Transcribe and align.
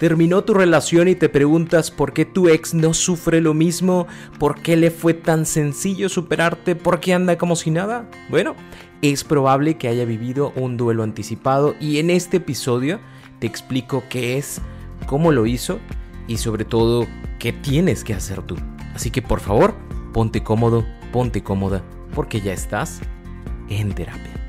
Terminó 0.00 0.44
tu 0.44 0.54
relación 0.54 1.08
y 1.08 1.14
te 1.14 1.28
preguntas 1.28 1.90
por 1.90 2.14
qué 2.14 2.24
tu 2.24 2.48
ex 2.48 2.72
no 2.72 2.94
sufre 2.94 3.42
lo 3.42 3.52
mismo, 3.52 4.06
por 4.38 4.62
qué 4.62 4.74
le 4.78 4.90
fue 4.90 5.12
tan 5.12 5.44
sencillo 5.44 6.08
superarte, 6.08 6.74
por 6.74 7.00
qué 7.00 7.12
anda 7.12 7.36
como 7.36 7.54
si 7.54 7.70
nada. 7.70 8.10
Bueno, 8.30 8.56
es 9.02 9.24
probable 9.24 9.76
que 9.76 9.88
haya 9.88 10.06
vivido 10.06 10.54
un 10.56 10.78
duelo 10.78 11.02
anticipado 11.02 11.74
y 11.78 11.98
en 11.98 12.08
este 12.08 12.38
episodio 12.38 12.98
te 13.40 13.46
explico 13.46 14.02
qué 14.08 14.38
es, 14.38 14.62
cómo 15.04 15.32
lo 15.32 15.44
hizo 15.44 15.78
y 16.26 16.38
sobre 16.38 16.64
todo 16.64 17.06
qué 17.38 17.52
tienes 17.52 18.02
que 18.02 18.14
hacer 18.14 18.40
tú. 18.40 18.56
Así 18.94 19.10
que 19.10 19.20
por 19.20 19.40
favor, 19.40 19.74
ponte 20.14 20.42
cómodo, 20.42 20.82
ponte 21.12 21.42
cómoda, 21.42 21.82
porque 22.14 22.40
ya 22.40 22.54
estás 22.54 23.02
en 23.68 23.92
terapia. 23.92 24.39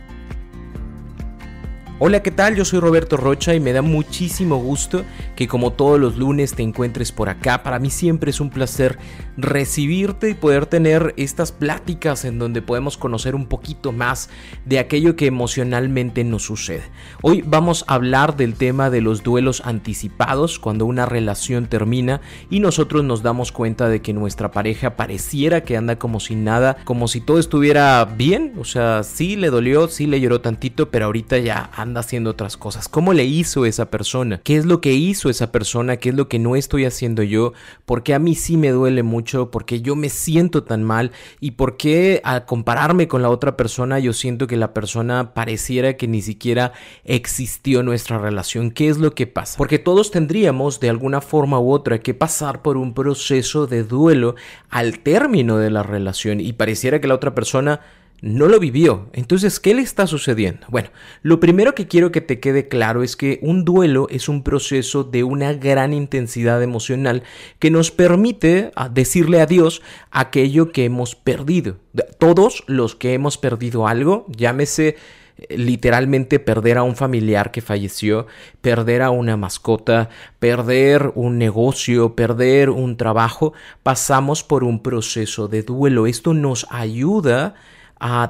Hola, 2.04 2.24
¿qué 2.24 2.32
tal? 2.32 2.56
Yo 2.56 2.66
soy 2.66 2.80
Roberto 2.80 3.16
Rocha 3.16 3.54
y 3.54 3.60
me 3.60 3.74
da 3.74 3.84
muchísimo 3.84 4.58
gusto 4.58 5.04
que 5.36 5.48
como 5.48 5.74
todos 5.74 6.00
los 6.00 6.18
lunes 6.18 6.56
te 6.56 6.64
encuentres 6.64 7.12
por 7.12 7.30
acá. 7.30 7.62
Para 7.62 7.78
mí 7.78 7.92
siempre 7.92 8.32
es 8.32 8.42
un 8.42 8.50
placer 8.50 8.98
recibirte 9.38 10.32
y 10.32 10.34
poder 10.34 10.66
tener 10.66 11.14
estas 11.16 11.52
pláticas 11.52 12.26
en 12.26 12.40
donde 12.40 12.64
podemos 12.64 12.98
conocer 12.98 13.36
un 13.36 13.46
poquito 13.46 13.92
más 13.92 14.32
de 14.66 14.80
aquello 14.80 15.16
que 15.16 15.28
emocionalmente 15.28 16.24
nos 16.24 16.42
sucede. 16.42 16.82
Hoy 17.22 17.44
vamos 17.46 17.86
a 17.86 17.94
hablar 17.94 18.36
del 18.36 18.56
tema 18.56 18.90
de 18.90 19.02
los 19.02 19.22
duelos 19.22 19.62
anticipados 19.64 20.58
cuando 20.58 20.88
una 20.88 21.06
relación 21.06 21.68
termina 21.68 22.20
y 22.50 22.62
nosotros 22.62 23.04
nos 23.04 23.22
damos 23.22 23.52
cuenta 23.52 23.90
de 23.90 24.02
que 24.02 24.14
nuestra 24.14 24.50
pareja 24.50 24.96
pareciera 24.96 25.62
que 25.62 25.78
anda 25.78 26.00
como 26.00 26.20
sin 26.20 26.46
nada, 26.46 26.78
como 26.84 27.08
si 27.08 27.22
todo 27.22 27.38
estuviera 27.38 28.04
bien. 28.06 28.54
O 28.58 28.66
sea, 28.66 29.04
sí 29.04 29.36
le 29.36 29.52
dolió, 29.52 29.88
sí 29.88 30.08
le 30.08 30.20
lloró 30.20 30.42
tantito, 30.42 30.90
pero 30.90 31.06
ahorita 31.06 31.38
ya 31.38 31.70
anda 31.76 31.91
haciendo 32.00 32.32
otras 32.32 32.58
cosas. 32.58 32.88
¿Cómo 32.88 33.14
le 33.14 33.26
hizo 33.26 33.66
esa 33.66 33.90
persona? 33.90 34.40
¿Qué 34.44 34.58
es 34.58 34.66
lo 34.66 34.82
que 34.82 34.94
hizo 34.94 35.30
esa 35.30 35.52
persona? 35.52 35.98
¿Qué 35.98 36.10
es 36.10 36.16
lo 36.16 36.28
que 36.28 36.40
no 36.40 36.56
estoy 36.56 36.86
haciendo 36.86 37.24
yo? 37.24 37.54
¿Por 37.86 38.04
qué 38.04 38.14
a 38.14 38.20
mí 38.20 38.36
sí 38.36 38.58
me 38.58 38.70
duele 38.70 39.04
mucho? 39.04 39.52
¿Por 39.52 39.66
qué 39.66 39.82
yo 39.82 39.96
me 39.96 40.10
siento 40.10 40.64
tan 40.64 40.84
mal? 40.84 41.12
¿Y 41.40 41.52
por 41.52 41.78
qué 41.78 42.22
al 42.24 42.46
compararme 42.46 43.08
con 43.08 43.22
la 43.22 43.30
otra 43.30 43.58
persona 43.58 44.00
yo 44.00 44.14
siento 44.14 44.48
que 44.48 44.58
la 44.58 44.74
persona 44.74 45.34
pareciera 45.34 45.98
que 45.98 46.08
ni 46.08 46.22
siquiera 46.22 46.74
existió 47.04 47.84
nuestra 47.84 48.18
relación? 48.18 48.72
¿Qué 48.72 48.88
es 48.88 48.98
lo 48.98 49.14
que 49.14 49.28
pasa? 49.28 49.58
Porque 49.58 49.80
todos 49.80 50.12
tendríamos 50.12 50.80
de 50.80 50.90
alguna 50.90 51.22
forma 51.22 51.60
u 51.60 51.72
otra 51.72 52.00
que 52.00 52.14
pasar 52.14 52.62
por 52.62 52.78
un 52.78 52.94
proceso 52.94 53.68
de 53.68 53.84
duelo 53.84 54.36
al 54.70 55.00
término 55.00 55.58
de 55.58 55.70
la 55.70 55.84
relación 55.84 56.40
y 56.40 56.54
pareciera 56.54 57.02
que 57.02 57.08
la 57.08 57.16
otra 57.16 57.36
persona 57.36 57.82
no 58.22 58.48
lo 58.48 58.60
vivió. 58.60 59.10
Entonces, 59.14 59.60
¿qué 59.60 59.74
le 59.74 59.82
está 59.82 60.06
sucediendo? 60.06 60.68
Bueno, 60.70 60.90
lo 61.24 61.40
primero 61.40 61.74
que 61.74 61.88
quiero 61.88 62.12
que 62.12 62.22
te 62.22 62.40
quede 62.40 62.68
claro 62.68 63.02
es 63.02 63.16
que 63.16 63.40
un 63.42 63.66
duelo 63.66 64.08
es 64.10 64.30
un 64.30 64.44
proceso 64.44 65.04
de 65.04 65.24
una 65.24 65.54
gran 65.54 65.92
intensidad 65.94 66.62
emocional 66.62 67.24
que 67.58 67.72
nos 67.72 67.90
permite 67.90 68.72
ah, 68.76 68.90
decirle 68.90 69.42
adiós 69.42 69.82
a 70.12 70.22
aquello 70.22 70.72
que 70.72 70.86
hemos 70.86 71.16
perdido. 71.16 71.78
Todos 72.20 72.64
los 72.68 72.96
que 72.96 73.16
hemos 73.16 73.40
perdido 73.40 73.88
algo, 73.88 74.28
llámese 74.30 74.98
eh, 75.38 75.58
literalmente 75.58 76.40
perder 76.40 76.78
a 76.78 76.84
un 76.84 76.96
familiar 76.96 77.50
que 77.52 77.62
falleció, 77.62 78.28
perder 78.62 79.02
a 79.02 79.10
una 79.10 79.36
mascota, 79.36 80.10
perder 80.38 81.12
un 81.16 81.40
negocio, 81.40 82.16
perder 82.16 82.70
un 82.70 82.98
trabajo, 82.98 83.54
pasamos 83.82 84.44
por 84.44 84.64
un 84.64 84.84
proceso 84.84 85.48
de 85.48 85.64
duelo. 85.64 86.06
Esto 86.06 86.36
nos 86.36 86.68
ayuda 86.70 87.46
a 87.46 87.56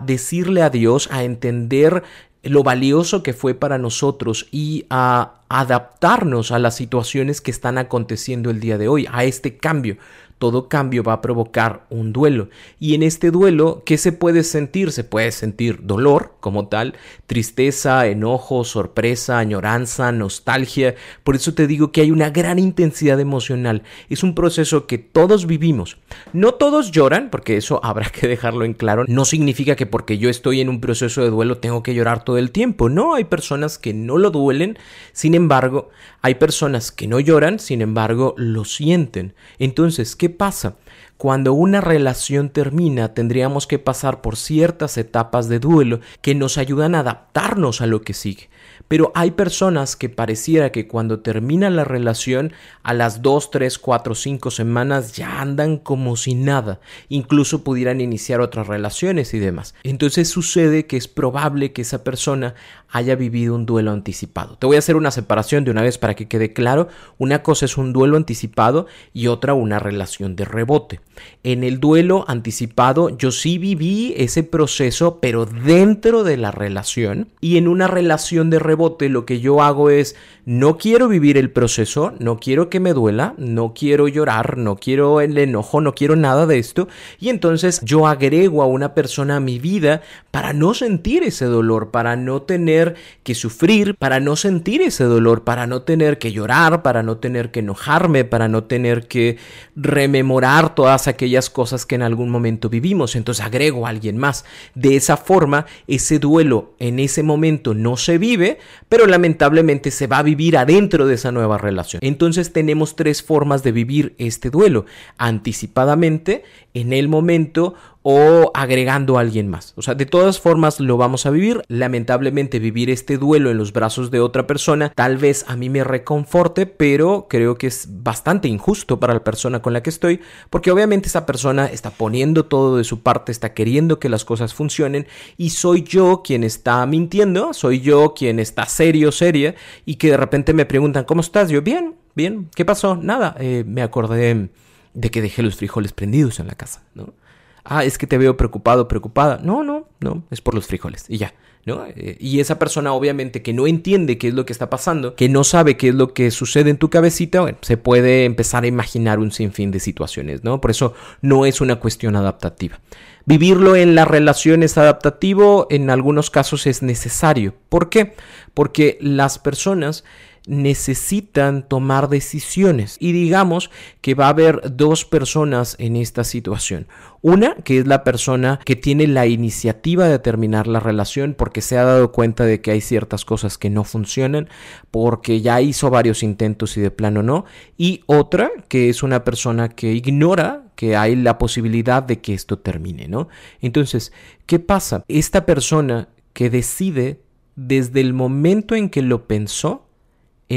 decirle 0.03 0.61
a 0.61 0.69
Dios, 0.69 1.09
a 1.11 1.23
entender 1.23 2.03
lo 2.43 2.63
valioso 2.63 3.23
que 3.23 3.33
fue 3.33 3.53
para 3.53 3.77
nosotros 3.77 4.47
y 4.51 4.85
a 4.89 5.40
adaptarnos 5.59 6.51
a 6.51 6.59
las 6.59 6.75
situaciones 6.75 7.41
que 7.41 7.51
están 7.51 7.77
aconteciendo 7.77 8.49
el 8.49 8.59
día 8.59 8.77
de 8.77 8.87
hoy, 8.87 9.07
a 9.11 9.23
este 9.25 9.57
cambio 9.57 9.97
todo 10.41 10.69
cambio 10.69 11.03
va 11.03 11.13
a 11.13 11.21
provocar 11.21 11.85
un 11.91 12.13
duelo. 12.13 12.49
Y 12.79 12.95
en 12.95 13.03
este 13.03 13.29
duelo, 13.29 13.83
¿qué 13.85 13.99
se 13.99 14.11
puede 14.11 14.41
sentir? 14.41 14.91
Se 14.91 15.03
puede 15.03 15.31
sentir 15.31 15.81
dolor 15.83 16.33
como 16.39 16.67
tal, 16.67 16.95
tristeza, 17.27 18.07
enojo, 18.07 18.63
sorpresa, 18.63 19.37
añoranza, 19.37 20.11
nostalgia. 20.11 20.95
Por 21.23 21.35
eso 21.35 21.53
te 21.53 21.67
digo 21.67 21.91
que 21.91 22.01
hay 22.01 22.09
una 22.09 22.31
gran 22.31 22.57
intensidad 22.57 23.19
emocional. 23.19 23.83
Es 24.09 24.23
un 24.23 24.33
proceso 24.33 24.87
que 24.87 24.97
todos 24.97 25.45
vivimos. 25.45 25.99
No 26.33 26.55
todos 26.55 26.89
lloran, 26.89 27.29
porque 27.29 27.55
eso 27.55 27.79
habrá 27.83 28.09
que 28.09 28.27
dejarlo 28.27 28.65
en 28.65 28.73
claro. 28.73 29.05
No 29.07 29.25
significa 29.25 29.75
que 29.75 29.85
porque 29.85 30.17
yo 30.17 30.27
estoy 30.27 30.59
en 30.59 30.69
un 30.69 30.81
proceso 30.81 31.21
de 31.21 31.29
duelo 31.29 31.59
tengo 31.59 31.83
que 31.83 31.93
llorar 31.93 32.23
todo 32.23 32.39
el 32.39 32.49
tiempo. 32.49 32.89
No, 32.89 33.13
hay 33.13 33.25
personas 33.25 33.77
que 33.77 33.93
no 33.93 34.17
lo 34.17 34.31
duelen. 34.31 34.79
Sin 35.13 35.35
embargo, 35.41 35.89
hay 36.21 36.35
personas 36.35 36.91
que 36.91 37.07
no 37.07 37.19
lloran, 37.19 37.59
sin 37.59 37.81
embargo, 37.81 38.33
lo 38.37 38.65
sienten. 38.65 39.33
Entonces, 39.59 40.15
¿qué 40.15 40.29
pasa? 40.29 40.75
Cuando 41.17 41.53
una 41.53 41.81
relación 41.81 42.49
termina, 42.49 43.13
tendríamos 43.13 43.67
que 43.67 43.79
pasar 43.79 44.21
por 44.21 44.37
ciertas 44.37 44.97
etapas 44.97 45.49
de 45.49 45.59
duelo 45.59 45.99
que 46.21 46.35
nos 46.35 46.57
ayudan 46.57 46.95
a 46.95 46.99
adaptarnos 46.99 47.81
a 47.81 47.87
lo 47.87 48.01
que 48.01 48.13
sigue. 48.13 48.50
Pero 48.91 49.13
hay 49.15 49.31
personas 49.31 49.95
que 49.95 50.09
pareciera 50.09 50.73
que 50.73 50.85
cuando 50.85 51.21
termina 51.21 51.69
la 51.69 51.85
relación, 51.85 52.51
a 52.83 52.93
las 52.93 53.21
2, 53.21 53.49
3, 53.49 53.79
4, 53.79 54.15
5 54.15 54.51
semanas 54.51 55.13
ya 55.13 55.39
andan 55.39 55.77
como 55.77 56.17
si 56.17 56.35
nada. 56.35 56.81
Incluso 57.07 57.63
pudieran 57.63 58.01
iniciar 58.01 58.41
otras 58.41 58.67
relaciones 58.67 59.33
y 59.33 59.39
demás. 59.39 59.75
Entonces 59.83 60.27
sucede 60.27 60.87
que 60.87 60.97
es 60.97 61.07
probable 61.07 61.71
que 61.71 61.83
esa 61.83 62.03
persona 62.03 62.53
haya 62.89 63.15
vivido 63.15 63.55
un 63.55 63.65
duelo 63.65 63.91
anticipado. 63.91 64.57
Te 64.57 64.67
voy 64.67 64.75
a 64.75 64.79
hacer 64.79 64.97
una 64.97 65.11
separación 65.11 65.63
de 65.63 65.71
una 65.71 65.83
vez 65.83 65.97
para 65.97 66.13
que 66.13 66.27
quede 66.27 66.51
claro. 66.51 66.89
Una 67.17 67.43
cosa 67.43 67.63
es 67.63 67.77
un 67.77 67.93
duelo 67.93 68.17
anticipado 68.17 68.87
y 69.13 69.27
otra 69.27 69.53
una 69.53 69.79
relación 69.79 70.35
de 70.35 70.43
rebote. 70.43 70.99
En 71.43 71.63
el 71.63 71.79
duelo 71.79 72.25
anticipado 72.27 73.15
yo 73.17 73.31
sí 73.31 73.57
viví 73.57 74.13
ese 74.17 74.43
proceso, 74.43 75.19
pero 75.21 75.45
dentro 75.45 76.25
de 76.25 76.35
la 76.35 76.51
relación. 76.51 77.29
Y 77.39 77.55
en 77.55 77.69
una 77.69 77.87
relación 77.87 78.49
de 78.49 78.59
rebote 78.59 78.80
lo 78.99 79.25
que 79.25 79.39
yo 79.39 79.61
hago 79.61 79.89
es, 79.89 80.15
no 80.45 80.77
quiero 80.77 81.07
vivir 81.07 81.37
el 81.37 81.51
proceso, 81.51 82.13
no 82.19 82.39
quiero 82.39 82.69
que 82.69 82.79
me 82.79 82.93
duela, 82.93 83.35
no 83.37 83.73
quiero 83.75 84.07
llorar, 84.07 84.57
no 84.57 84.75
quiero 84.75 85.21
el 85.21 85.37
enojo, 85.37 85.81
no 85.81 85.93
quiero 85.93 86.15
nada 86.15 86.47
de 86.47 86.57
esto. 86.57 86.87
Y 87.19 87.29
entonces 87.29 87.79
yo 87.83 88.07
agrego 88.07 88.63
a 88.63 88.65
una 88.65 88.95
persona 88.95 89.35
a 89.35 89.39
mi 89.39 89.59
vida 89.59 90.01
para 90.31 90.53
no 90.53 90.73
sentir 90.73 91.23
ese 91.23 91.45
dolor, 91.45 91.91
para 91.91 92.15
no 92.15 92.41
tener 92.41 92.95
que 93.23 93.35
sufrir, 93.35 93.95
para 93.95 94.19
no 94.19 94.35
sentir 94.35 94.81
ese 94.81 95.03
dolor, 95.03 95.43
para 95.43 95.67
no 95.67 95.83
tener 95.83 96.17
que 96.17 96.31
llorar, 96.31 96.81
para 96.81 97.03
no 97.03 97.17
tener 97.17 97.51
que 97.51 97.59
enojarme, 97.59 98.25
para 98.25 98.47
no 98.47 98.63
tener 98.63 99.07
que 99.07 99.37
rememorar 99.75 100.73
todas 100.73 101.07
aquellas 101.07 101.49
cosas 101.49 101.85
que 101.85 101.95
en 101.95 102.01
algún 102.01 102.29
momento 102.29 102.69
vivimos. 102.69 103.15
Entonces 103.15 103.45
agrego 103.45 103.85
a 103.85 103.89
alguien 103.89 104.17
más. 104.17 104.43
De 104.73 104.95
esa 104.95 105.17
forma, 105.17 105.67
ese 105.87 106.17
duelo 106.17 106.73
en 106.79 106.99
ese 106.99 107.21
momento 107.21 107.73
no 107.73 107.95
se 107.95 108.17
vive, 108.17 108.57
pero 108.89 109.07
lamentablemente 109.07 109.91
se 109.91 110.07
va 110.07 110.19
a 110.19 110.23
vivir 110.23 110.57
adentro 110.57 111.07
de 111.07 111.15
esa 111.15 111.31
nueva 111.31 111.57
relación. 111.57 111.99
Entonces 112.03 112.53
tenemos 112.53 112.95
tres 112.95 113.23
formas 113.23 113.63
de 113.63 113.71
vivir 113.71 114.15
este 114.17 114.49
duelo. 114.49 114.85
Anticipadamente, 115.17 116.43
en 116.73 116.93
el 116.93 117.07
momento 117.07 117.75
o 118.03 118.51
agregando 118.53 119.17
a 119.17 119.21
alguien 119.21 119.47
más. 119.47 119.73
O 119.75 119.81
sea, 119.81 119.95
de 119.95 120.05
todas 120.05 120.39
formas 120.39 120.79
lo 120.79 120.97
vamos 120.97 121.25
a 121.25 121.29
vivir. 121.29 121.61
Lamentablemente 121.67 122.59
vivir 122.59 122.89
este 122.89 123.17
duelo 123.17 123.51
en 123.51 123.57
los 123.57 123.73
brazos 123.73 124.11
de 124.11 124.19
otra 124.19 124.47
persona 124.47 124.89
tal 124.89 125.17
vez 125.17 125.45
a 125.47 125.55
mí 125.55 125.69
me 125.69 125.83
reconforte, 125.83 126.65
pero 126.65 127.27
creo 127.29 127.57
que 127.57 127.67
es 127.67 127.87
bastante 127.89 128.47
injusto 128.47 128.99
para 128.99 129.13
la 129.13 129.23
persona 129.23 129.61
con 129.61 129.73
la 129.73 129.83
que 129.83 129.89
estoy, 129.89 130.21
porque 130.49 130.71
obviamente 130.71 131.07
esa 131.07 131.25
persona 131.25 131.67
está 131.67 131.91
poniendo 131.91 132.45
todo 132.45 132.77
de 132.77 132.83
su 132.83 133.01
parte, 133.01 133.31
está 133.31 133.53
queriendo 133.53 133.99
que 133.99 134.09
las 134.09 134.25
cosas 134.25 134.53
funcionen 134.53 135.07
y 135.37 135.51
soy 135.51 135.83
yo 135.83 136.21
quien 136.23 136.43
está 136.43 136.85
mintiendo, 136.85 137.53
soy 137.53 137.81
yo 137.81 138.13
quien 138.13 138.39
está 138.39 138.65
serio, 138.65 139.11
seria 139.11 139.55
y 139.85 139.95
que 139.95 140.11
de 140.11 140.17
repente 140.17 140.53
me 140.53 140.65
preguntan, 140.65 141.05
¿cómo 141.05 141.21
estás? 141.21 141.49
Yo, 141.49 141.61
bien, 141.61 141.95
bien, 142.15 142.49
¿qué 142.55 142.65
pasó? 142.65 142.95
Nada, 142.95 143.35
eh, 143.39 143.63
me 143.67 143.81
acordé 143.81 144.49
de 144.93 145.09
que 145.09 145.21
dejé 145.21 145.43
los 145.43 145.55
frijoles 145.55 145.93
prendidos 145.93 146.39
en 146.39 146.47
la 146.47 146.55
casa, 146.55 146.83
¿no? 146.95 147.13
Ah, 147.63 147.83
es 147.83 147.97
que 147.97 148.07
te 148.07 148.17
veo 148.17 148.37
preocupado, 148.37 148.87
preocupada. 148.87 149.39
No, 149.43 149.63
no, 149.63 149.87
no, 149.99 150.23
es 150.31 150.41
por 150.41 150.55
los 150.55 150.67
frijoles. 150.67 151.05
Y 151.07 151.17
ya, 151.17 151.33
¿no? 151.65 151.85
Eh, 151.85 152.17
y 152.19 152.39
esa 152.39 152.57
persona 152.59 152.93
obviamente 152.93 153.41
que 153.41 153.53
no 153.53 153.67
entiende 153.67 154.17
qué 154.17 154.29
es 154.29 154.33
lo 154.33 154.45
que 154.45 154.53
está 154.53 154.69
pasando, 154.69 155.15
que 155.15 155.29
no 155.29 155.43
sabe 155.43 155.77
qué 155.77 155.89
es 155.89 155.95
lo 155.95 156.13
que 156.13 156.31
sucede 156.31 156.69
en 156.69 156.77
tu 156.77 156.89
cabecita, 156.89 157.45
se 157.61 157.77
puede 157.77 158.25
empezar 158.25 158.63
a 158.63 158.67
imaginar 158.67 159.19
un 159.19 159.31
sinfín 159.31 159.71
de 159.71 159.79
situaciones, 159.79 160.43
¿no? 160.43 160.61
Por 160.61 160.71
eso 160.71 160.93
no 161.21 161.45
es 161.45 161.61
una 161.61 161.77
cuestión 161.77 162.15
adaptativa. 162.15 162.79
Vivirlo 163.25 163.75
en 163.75 163.93
las 163.93 164.07
relaciones 164.07 164.77
adaptativo 164.77 165.67
en 165.69 165.91
algunos 165.91 166.31
casos 166.31 166.65
es 166.65 166.81
necesario. 166.81 167.53
¿Por 167.69 167.89
qué? 167.89 168.15
Porque 168.55 168.97
las 168.99 169.37
personas 169.37 170.03
necesitan 170.47 171.67
tomar 171.67 172.09
decisiones. 172.09 172.97
Y 172.99 173.11
digamos 173.11 173.69
que 174.01 174.15
va 174.15 174.25
a 174.25 174.29
haber 174.29 174.75
dos 174.75 175.05
personas 175.05 175.75
en 175.79 175.95
esta 175.95 176.23
situación. 176.23 176.87
Una, 177.21 177.55
que 177.55 177.77
es 177.77 177.87
la 177.87 178.03
persona 178.03 178.59
que 178.65 178.75
tiene 178.75 179.05
la 179.05 179.27
iniciativa 179.27 180.07
de 180.07 180.17
terminar 180.17 180.67
la 180.67 180.79
relación 180.79 181.35
porque 181.37 181.61
se 181.61 181.77
ha 181.77 181.83
dado 181.83 182.11
cuenta 182.11 182.45
de 182.45 182.61
que 182.61 182.71
hay 182.71 182.81
ciertas 182.81 183.25
cosas 183.25 183.59
que 183.59 183.69
no 183.69 183.83
funcionan, 183.83 184.49
porque 184.89 185.41
ya 185.41 185.61
hizo 185.61 185.91
varios 185.91 186.23
intentos 186.23 186.77
y 186.77 186.81
de 186.81 186.89
plano 186.89 187.21
no. 187.21 187.45
Y 187.77 188.01
otra, 188.07 188.49
que 188.67 188.89
es 188.89 189.03
una 189.03 189.23
persona 189.23 189.69
que 189.69 189.93
ignora 189.93 190.63
que 190.75 190.95
hay 190.95 191.15
la 191.15 191.37
posibilidad 191.37 192.01
de 192.01 192.21
que 192.21 192.33
esto 192.33 192.57
termine, 192.57 193.07
¿no? 193.07 193.27
Entonces, 193.61 194.11
¿qué 194.47 194.57
pasa? 194.57 195.03
Esta 195.07 195.45
persona 195.45 196.09
que 196.33 196.49
decide 196.49 197.21
desde 197.55 198.01
el 198.01 198.13
momento 198.13 198.73
en 198.73 198.89
que 198.89 199.03
lo 199.03 199.27
pensó, 199.27 199.85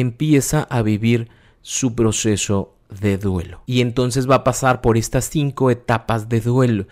empieza 0.01 0.63
a 0.63 0.83
vivir 0.83 1.29
su 1.63 1.95
proceso 1.95 2.75
de 3.01 3.17
duelo. 3.17 3.63
Y 3.67 3.81
entonces 3.81 4.29
va 4.29 4.37
a 4.37 4.45
pasar 4.45 4.81
por 4.81 4.97
estas 4.97 5.29
cinco 5.29 5.71
etapas 5.71 6.29
de 6.29 6.41
duelo. 6.41 6.87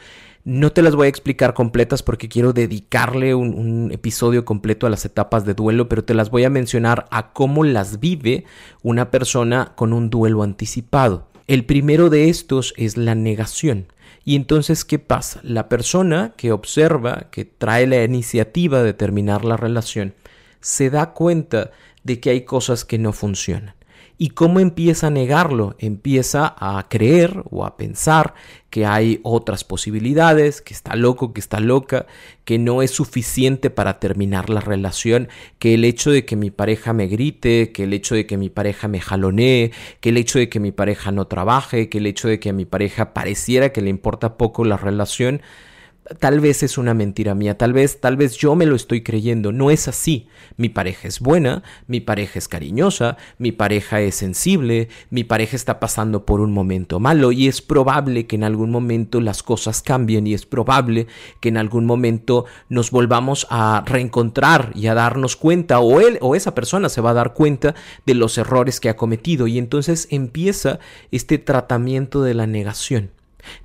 No 0.45 0.73
te 0.73 0.83
las 0.83 0.97
voy 0.97 1.07
a 1.07 1.11
explicar 1.11 1.55
completas 1.55 2.03
porque 2.03 2.29
quiero 2.29 2.53
dedicarle 2.53 3.35
un, 3.35 3.91
episodio 3.93 4.45
completo 4.45 4.87
a 4.87 4.91
las 4.91 5.05
etapas 5.05 5.45
de 5.45 5.55
duelo, 5.55 5.89
pero 5.89 6.05
te 6.05 6.15
las 6.15 6.31
voy 6.31 6.45
a 6.45 6.51
mencionar 6.51 7.07
a 7.11 7.33
cómo 7.33 7.65
las 7.65 8.01
vive 8.01 8.45
una 8.83 9.11
persona 9.11 9.73
con 9.77 9.93
un 9.93 10.11
duelo 10.11 10.43
anticipado. 10.43 11.29
El 11.47 11.65
primero 11.65 12.11
de 12.11 12.29
estos 12.29 12.75
es 12.77 12.97
la 12.97 13.15
negación. 13.15 13.87
Y 14.25 14.37
entonces, 14.37 14.85
¿qué 14.85 14.99
pasa? 14.99 15.41
La 15.43 15.69
persona 15.69 16.33
que 16.37 16.53
observa, 16.53 17.29
que 17.31 17.45
trae 17.45 17.87
la 17.87 18.03
iniciativa 18.03 18.83
de 18.83 18.95
terminar 18.95 19.45
la 19.45 19.57
relación, 19.57 20.15
se 20.61 20.91
da 20.91 21.13
cuenta 21.13 21.73
de 22.05 22.21
que 22.21 22.31
hay 22.31 22.45
cosas 22.45 22.85
que 22.85 22.99
no 22.99 23.13
funcionan. 23.13 23.75
¿Y 24.19 24.31
cómo 24.31 24.61
empieza 24.61 25.09
a 25.09 25.11
negarlo? 25.11 25.75
Empieza 25.81 26.55
a 26.57 26.87
creer 26.89 27.43
o 27.51 27.65
a 27.65 27.77
pensar 27.77 28.35
que 28.71 28.87
hay 28.87 29.19
otras 29.25 29.65
posibilidades, 29.65 30.63
que 30.63 30.75
está 30.75 30.95
loco, 30.95 31.33
que 31.33 31.41
está 31.41 31.59
loca, 31.59 32.07
que 32.45 32.59
no 32.59 32.83
es 32.83 32.93
suficiente 32.93 33.69
para 33.69 33.99
terminar 33.99 34.49
la 34.49 34.61
relación, 34.61 35.29
que 35.59 35.75
el 35.75 35.85
hecho 35.85 36.13
de 36.13 36.25
que 36.25 36.37
mi 36.37 36.53
pareja 36.53 36.93
me 36.93 37.09
grite, 37.09 37.73
que 37.73 37.83
el 37.85 37.93
hecho 37.93 38.15
de 38.15 38.27
que 38.27 38.37
mi 38.37 38.49
pareja 38.49 38.87
me 38.87 39.01
jalonee, 39.01 39.73
que 40.01 40.11
el 40.11 40.17
hecho 40.17 40.39
de 40.39 40.49
que 40.49 40.61
mi 40.61 40.71
pareja 40.71 41.11
no 41.11 41.27
trabaje, 41.27 41.89
que 41.89 41.99
el 41.99 42.07
hecho 42.07 42.29
de 42.29 42.39
que 42.39 42.51
a 42.51 42.53
mi 42.53 42.65
pareja 42.65 43.15
pareciera 43.15 43.73
que 43.73 43.83
le 43.83 43.91
importa 43.91 44.37
poco 44.37 44.65
la 44.65 44.77
relación, 44.77 45.43
tal 46.19 46.41
vez 46.41 46.63
es 46.63 46.79
una 46.79 46.95
mentira 46.95 47.35
mía, 47.35 47.57
tal 47.57 47.73
vez, 47.73 48.01
tal 48.01 48.17
vez 48.17 48.37
yo 48.37 48.55
me 48.55 48.67
lo 48.67 48.77
estoy 48.77 49.03
creyendo, 49.03 49.53
no 49.53 49.71
es 49.71 49.89
así. 49.89 50.29
Mi 50.57 50.69
pareja 50.69 51.09
es 51.09 51.21
buena, 51.21 51.63
mi 51.87 52.01
pareja 52.01 52.39
es 52.39 52.49
cariñosa, 52.49 53.17
mi 53.39 53.53
pareja 53.53 54.01
es 54.01 54.17
sensible, 54.17 54.89
mi 55.11 55.25
pareja 55.25 55.57
está 55.57 55.81
pasando 55.81 56.27
por 56.27 56.41
un 56.41 56.53
momento 56.53 57.01
malo 57.01 57.33
y 57.33 57.49
es 57.49 57.63
probable 57.63 58.27
que 58.27 58.37
en 58.37 58.45
algún 58.45 58.71
momento 58.71 59.21
las 59.21 59.43
cosas 59.43 59.83
cambien 59.83 60.27
y 60.27 60.35
es 60.35 60.47
probable 60.47 61.07
que 61.41 61.49
en 61.49 61.57
algún 61.57 61.87
momento 61.87 62.45
nos 62.69 62.91
volvamos 62.91 63.47
a 63.51 63.83
reencontrar 63.87 64.73
y 64.75 64.87
a 64.89 64.95
darnos 64.95 65.37
cuenta 65.37 65.81
o 65.81 66.01
él 66.01 66.19
o 66.21 66.35
esa 66.35 66.55
persona 66.55 66.89
se 66.89 67.01
va 67.01 67.11
a 67.11 67.15
dar 67.15 67.35
cuenta 67.35 67.75
de 68.07 68.15
los 68.15 68.39
errores 68.39 68.81
que 68.81 68.89
ha 68.89 68.97
cometido 68.97 69.47
y 69.47 69.59
entonces 69.59 70.09
empieza 70.11 70.79
este 71.11 71.39
tratamiento 71.39 72.23
de 72.23 72.35
la 72.35 72.47
negación. 72.47 73.11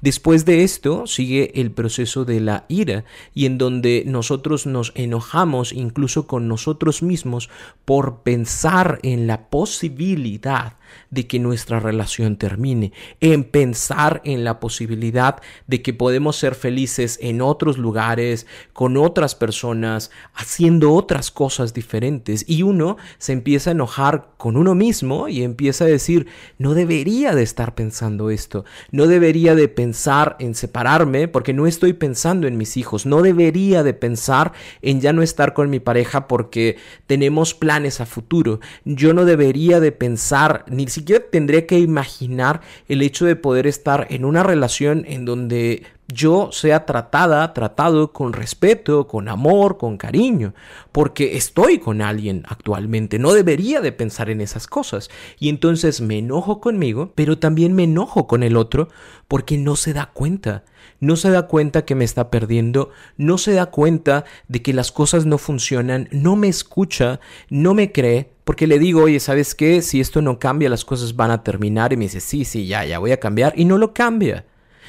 Después 0.01 0.45
de 0.45 0.63
esto 0.63 1.07
sigue 1.07 1.59
el 1.59 1.71
proceso 1.71 2.25
de 2.25 2.39
la 2.39 2.65
ira 2.67 3.05
y 3.33 3.45
en 3.45 3.57
donde 3.57 4.03
nosotros 4.05 4.65
nos 4.65 4.91
enojamos 4.95 5.73
incluso 5.73 6.27
con 6.27 6.47
nosotros 6.47 7.03
mismos 7.03 7.49
por 7.85 8.21
pensar 8.21 8.99
en 9.03 9.27
la 9.27 9.49
posibilidad 9.49 10.76
de 11.09 11.27
que 11.27 11.39
nuestra 11.39 11.79
relación 11.79 12.37
termine, 12.37 12.93
en 13.19 13.43
pensar 13.43 14.21
en 14.23 14.43
la 14.43 14.59
posibilidad 14.59 15.41
de 15.67 15.81
que 15.81 15.93
podemos 15.93 16.35
ser 16.35 16.55
felices 16.55 17.19
en 17.21 17.41
otros 17.41 17.77
lugares, 17.77 18.47
con 18.73 18.97
otras 18.97 19.35
personas, 19.35 20.11
haciendo 20.33 20.93
otras 20.93 21.31
cosas 21.31 21.73
diferentes. 21.73 22.45
Y 22.47 22.63
uno 22.63 22.97
se 23.17 23.33
empieza 23.33 23.69
a 23.69 23.73
enojar 23.73 24.29
con 24.37 24.57
uno 24.57 24.75
mismo 24.75 25.27
y 25.27 25.43
empieza 25.43 25.85
a 25.85 25.87
decir, 25.87 26.27
no 26.57 26.73
debería 26.73 27.33
de 27.33 27.43
estar 27.43 27.75
pensando 27.75 28.29
esto, 28.29 28.65
no 28.91 29.07
debería 29.07 29.55
de 29.55 29.67
pensar 29.67 30.35
en 30.39 30.55
separarme 30.55 31.27
porque 31.27 31.53
no 31.53 31.67
estoy 31.67 31.93
pensando 31.93 32.47
en 32.47 32.57
mis 32.57 32.77
hijos, 32.77 33.05
no 33.05 33.21
debería 33.21 33.83
de 33.83 33.93
pensar 33.93 34.53
en 34.81 35.01
ya 35.01 35.13
no 35.13 35.21
estar 35.21 35.53
con 35.53 35.69
mi 35.69 35.79
pareja 35.79 36.27
porque 36.27 36.77
tenemos 37.07 37.53
planes 37.53 38.01
a 38.01 38.05
futuro, 38.05 38.59
yo 38.85 39.13
no 39.13 39.25
debería 39.25 39.79
de 39.79 39.91
pensar 39.91 40.65
ni 40.77 40.87
siquiera 40.87 41.25
tendría 41.29 41.67
que 41.67 41.79
imaginar 41.79 42.61
el 42.87 43.01
hecho 43.01 43.25
de 43.25 43.35
poder 43.35 43.67
estar 43.67 44.07
en 44.09 44.23
una 44.23 44.43
relación 44.43 45.03
en 45.07 45.25
donde 45.25 45.83
yo 46.07 46.49
sea 46.51 46.85
tratada, 46.85 47.53
tratado 47.53 48.13
con 48.13 48.31
respeto, 48.33 49.07
con 49.07 49.27
amor, 49.27 49.77
con 49.77 49.97
cariño, 49.97 50.53
porque 50.91 51.35
estoy 51.35 51.79
con 51.79 52.01
alguien 52.01 52.43
actualmente, 52.47 53.19
no 53.19 53.33
debería 53.33 53.81
de 53.81 53.91
pensar 53.91 54.29
en 54.29 54.41
esas 54.41 54.67
cosas. 54.67 55.09
Y 55.37 55.49
entonces 55.49 55.99
me 55.99 56.19
enojo 56.19 56.61
conmigo, 56.61 57.11
pero 57.15 57.37
también 57.37 57.73
me 57.73 57.83
enojo 57.83 58.25
con 58.27 58.43
el 58.43 58.55
otro 58.55 58.87
porque 59.27 59.57
no 59.57 59.75
se 59.75 59.93
da 59.93 60.11
cuenta. 60.13 60.63
No 60.99 61.15
se 61.15 61.29
da 61.29 61.45
cuenta 61.47 61.85
que 61.85 61.93
me 61.93 62.05
está 62.05 62.31
perdiendo, 62.31 62.89
no 63.17 63.37
se 63.37 63.51
da 63.51 63.67
cuenta 63.67 64.25
de 64.47 64.63
que 64.63 64.73
las 64.73 64.91
cosas 64.91 65.27
no 65.27 65.37
funcionan, 65.37 66.07
no 66.11 66.35
me 66.35 66.47
escucha, 66.47 67.19
no 67.49 67.75
me 67.75 67.91
cree, 67.91 68.31
porque 68.43 68.65
le 68.65 68.79
digo, 68.79 69.03
oye, 69.03 69.19
¿sabes 69.19 69.53
qué? 69.53 69.83
Si 69.83 69.99
esto 69.99 70.23
no 70.23 70.39
cambia, 70.39 70.69
las 70.69 70.85
cosas 70.85 71.15
van 71.15 71.29
a 71.29 71.43
terminar. 71.43 71.93
Y 71.93 71.97
me 71.97 72.05
dice, 72.05 72.19
sí, 72.19 72.45
sí, 72.45 72.65
ya, 72.65 72.83
ya 72.83 72.97
voy 72.97 73.11
a 73.11 73.19
cambiar. 73.19 73.53
Y 73.57 73.65
no 73.65 73.77
lo 73.77 73.93
cambia 73.93 74.45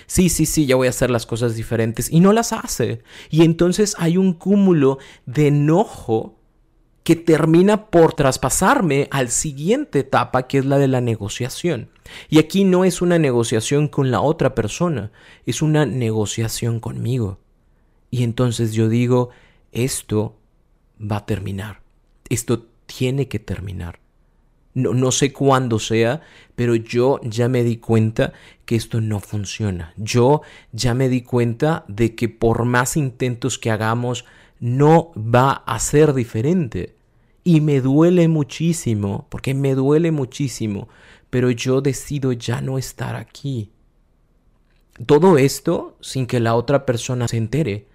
sí, 0.08 0.28
sí, 0.28 0.46
sí, 0.46 0.66
ya 0.66 0.74
voy 0.74 0.88
a 0.88 0.90
hacer 0.90 1.10
las 1.10 1.26
cosas 1.26 1.54
diferentes 1.54 2.10
y 2.10 2.18
no 2.18 2.32
las 2.32 2.52
hace. 2.52 3.02
Y 3.30 3.44
entonces 3.44 3.94
hay 3.98 4.16
un 4.16 4.32
cúmulo 4.32 4.98
de 5.26 5.48
enojo 5.48 6.34
que 7.04 7.14
termina 7.16 7.86
por 7.86 8.14
traspasarme 8.14 9.08
al 9.10 9.30
siguiente 9.30 10.00
etapa 10.00 10.46
que 10.46 10.58
es 10.58 10.66
la 10.66 10.78
de 10.78 10.88
la 10.88 11.00
negociación. 11.00 11.88
Y 12.28 12.38
aquí 12.38 12.64
no 12.64 12.84
es 12.84 13.00
una 13.00 13.18
negociación 13.18 13.88
con 13.88 14.10
la 14.10 14.20
otra 14.20 14.54
persona, 14.54 15.12
es 15.46 15.62
una 15.62 15.86
negociación 15.86 16.80
conmigo. 16.80 17.38
Y 18.10 18.24
entonces 18.24 18.72
yo 18.72 18.88
digo, 18.88 19.30
esto 19.72 20.36
va 21.00 21.18
a 21.18 21.26
terminar, 21.26 21.82
esto 22.28 22.66
tiene 22.86 23.28
que 23.28 23.38
terminar. 23.38 24.00
No, 24.74 25.10
sé 25.10 25.32
cuándo 25.32 25.78
sea, 25.78 26.20
pero 26.54 26.76
yo 26.76 27.20
ya 27.22 27.48
me 27.48 27.64
di 27.64 27.78
cuenta 27.78 28.32
que 28.64 28.76
esto 28.76 29.00
no 29.00 29.18
funciona. 29.18 29.92
Yo 29.96 30.42
ya 30.72 30.94
me 30.94 31.08
di 31.08 31.22
cuenta 31.22 31.84
de 31.88 32.14
que 32.14 32.28
por 32.28 32.64
más 32.64 32.96
intentos 32.96 33.58
que 33.58 33.70
hagamos, 33.70 34.24
no 34.60 35.12
va 35.16 35.50
a 35.66 35.78
ser 35.80 36.14
diferente. 36.14 36.94
Y 37.42 37.60
me 37.60 37.80
duele 37.80 38.28
muchísimo, 38.28 39.26
porque 39.30 39.54
me 39.54 39.74
duele 39.74 40.12
muchísimo, 40.12 40.88
pero 41.30 41.50
yo 41.50 41.80
decido 41.80 42.32
ya 42.32 42.60
no 42.60 42.78
estar 42.78 43.16
aquí. 43.16 43.70
Todo 45.06 45.38
esto 45.38 45.96
sin 46.00 46.26
que 46.26 46.40
la 46.40 46.54
otra 46.54 46.84
persona 46.84 47.26
se 47.28 47.36
entere. 47.36 47.86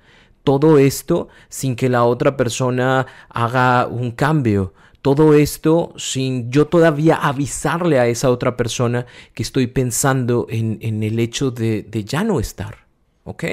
Todo 0.43 0.77
esto 0.77 1.29
sin 1.49 1.75
que 1.75 1.87
la 1.87 2.03
otra 2.03 2.35
persona 2.35 3.05
haga 3.29 3.87
un 3.87 4.11
cambio 4.11 4.73
todo 5.03 5.33
esto 5.33 5.93
sin 5.97 6.49
yo 6.49 6.67
todavía 6.67 7.17
avisarle 7.17 7.99
a 7.99 8.07
esa 8.07 8.31
otra 8.31 8.55
persona 8.55 9.05
que 9.33 9.43
estoy 9.43 9.67
pensando 9.67 10.47
en, 10.49 10.77
en 10.81 11.03
el 11.03 11.19
hecho 11.19 11.51
de, 11.51 11.83
de 11.83 12.05
ya 12.05 12.23
no 12.23 12.39
estar. 12.39 12.87
¿Ok? 13.25 13.43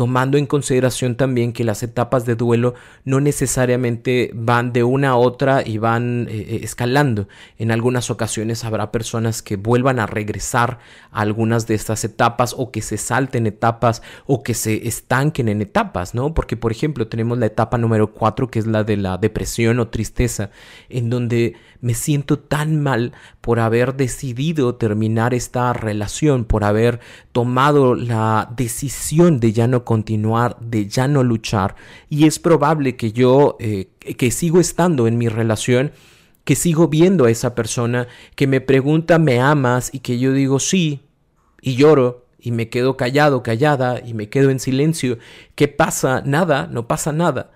Tomando 0.00 0.38
en 0.38 0.46
consideración 0.46 1.14
también 1.14 1.52
que 1.52 1.62
las 1.62 1.82
etapas 1.82 2.24
de 2.24 2.34
duelo 2.34 2.72
no 3.04 3.20
necesariamente 3.20 4.30
van 4.32 4.72
de 4.72 4.82
una 4.82 5.10
a 5.10 5.16
otra 5.16 5.62
y 5.62 5.76
van 5.76 6.26
eh, 6.30 6.36
eh, 6.38 6.60
escalando. 6.62 7.28
En 7.58 7.70
algunas 7.70 8.08
ocasiones 8.08 8.64
habrá 8.64 8.92
personas 8.92 9.42
que 9.42 9.56
vuelvan 9.56 9.98
a 9.98 10.06
regresar 10.06 10.78
a 11.12 11.20
algunas 11.20 11.66
de 11.66 11.74
estas 11.74 12.02
etapas 12.02 12.54
o 12.56 12.70
que 12.70 12.80
se 12.80 12.96
salten 12.96 13.46
etapas 13.46 14.00
o 14.24 14.42
que 14.42 14.54
se 14.54 14.88
estanquen 14.88 15.50
en 15.50 15.60
etapas, 15.60 16.14
¿no? 16.14 16.32
Porque, 16.32 16.56
por 16.56 16.72
ejemplo, 16.72 17.06
tenemos 17.06 17.36
la 17.36 17.44
etapa 17.44 17.76
número 17.76 18.14
cuatro 18.14 18.50
que 18.50 18.58
es 18.58 18.66
la 18.66 18.84
de 18.84 18.96
la 18.96 19.18
depresión 19.18 19.80
o 19.80 19.88
tristeza, 19.88 20.48
en 20.88 21.10
donde 21.10 21.56
me 21.80 21.94
siento 21.94 22.38
tan 22.38 22.82
mal 22.82 23.12
por 23.40 23.60
haber 23.60 23.94
decidido 23.94 24.74
terminar 24.74 25.34
esta 25.34 25.72
relación, 25.72 26.44
por 26.44 26.64
haber 26.64 27.00
tomado 27.32 27.94
la 27.94 28.52
decisión 28.56 29.40
de 29.40 29.52
ya 29.52 29.66
no 29.66 29.84
continuar, 29.84 30.58
de 30.60 30.86
ya 30.88 31.08
no 31.08 31.22
luchar. 31.22 31.76
Y 32.08 32.26
es 32.26 32.38
probable 32.38 32.96
que 32.96 33.12
yo, 33.12 33.56
eh, 33.60 33.88
que 34.00 34.30
sigo 34.30 34.60
estando 34.60 35.06
en 35.06 35.18
mi 35.18 35.28
relación, 35.28 35.92
que 36.44 36.56
sigo 36.56 36.88
viendo 36.88 37.26
a 37.26 37.30
esa 37.30 37.54
persona 37.54 38.08
que 38.34 38.46
me 38.46 38.60
pregunta, 38.60 39.18
¿me 39.18 39.40
amas? 39.40 39.90
Y 39.92 40.00
que 40.00 40.18
yo 40.18 40.32
digo 40.32 40.58
sí, 40.58 41.00
y 41.60 41.76
lloro, 41.76 42.26
y 42.38 42.52
me 42.52 42.68
quedo 42.68 42.96
callado, 42.96 43.42
callada, 43.42 44.00
y 44.04 44.14
me 44.14 44.28
quedo 44.28 44.50
en 44.50 44.60
silencio. 44.60 45.18
¿Qué 45.54 45.68
pasa? 45.68 46.22
Nada, 46.24 46.66
no 46.66 46.88
pasa 46.88 47.12
nada. 47.12 47.52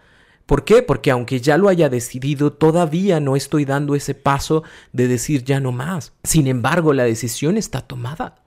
¿Por 0.46 0.64
qué? 0.64 0.82
Porque 0.82 1.10
aunque 1.10 1.40
ya 1.40 1.56
lo 1.56 1.68
haya 1.68 1.88
decidido, 1.88 2.52
todavía 2.52 3.18
no 3.18 3.34
estoy 3.34 3.64
dando 3.64 3.94
ese 3.94 4.14
paso 4.14 4.62
de 4.92 5.08
decir 5.08 5.42
ya 5.42 5.58
no 5.58 5.72
más. 5.72 6.12
Sin 6.22 6.46
embargo, 6.46 6.92
la 6.92 7.04
decisión 7.04 7.56
está 7.56 7.80
tomada. 7.80 8.42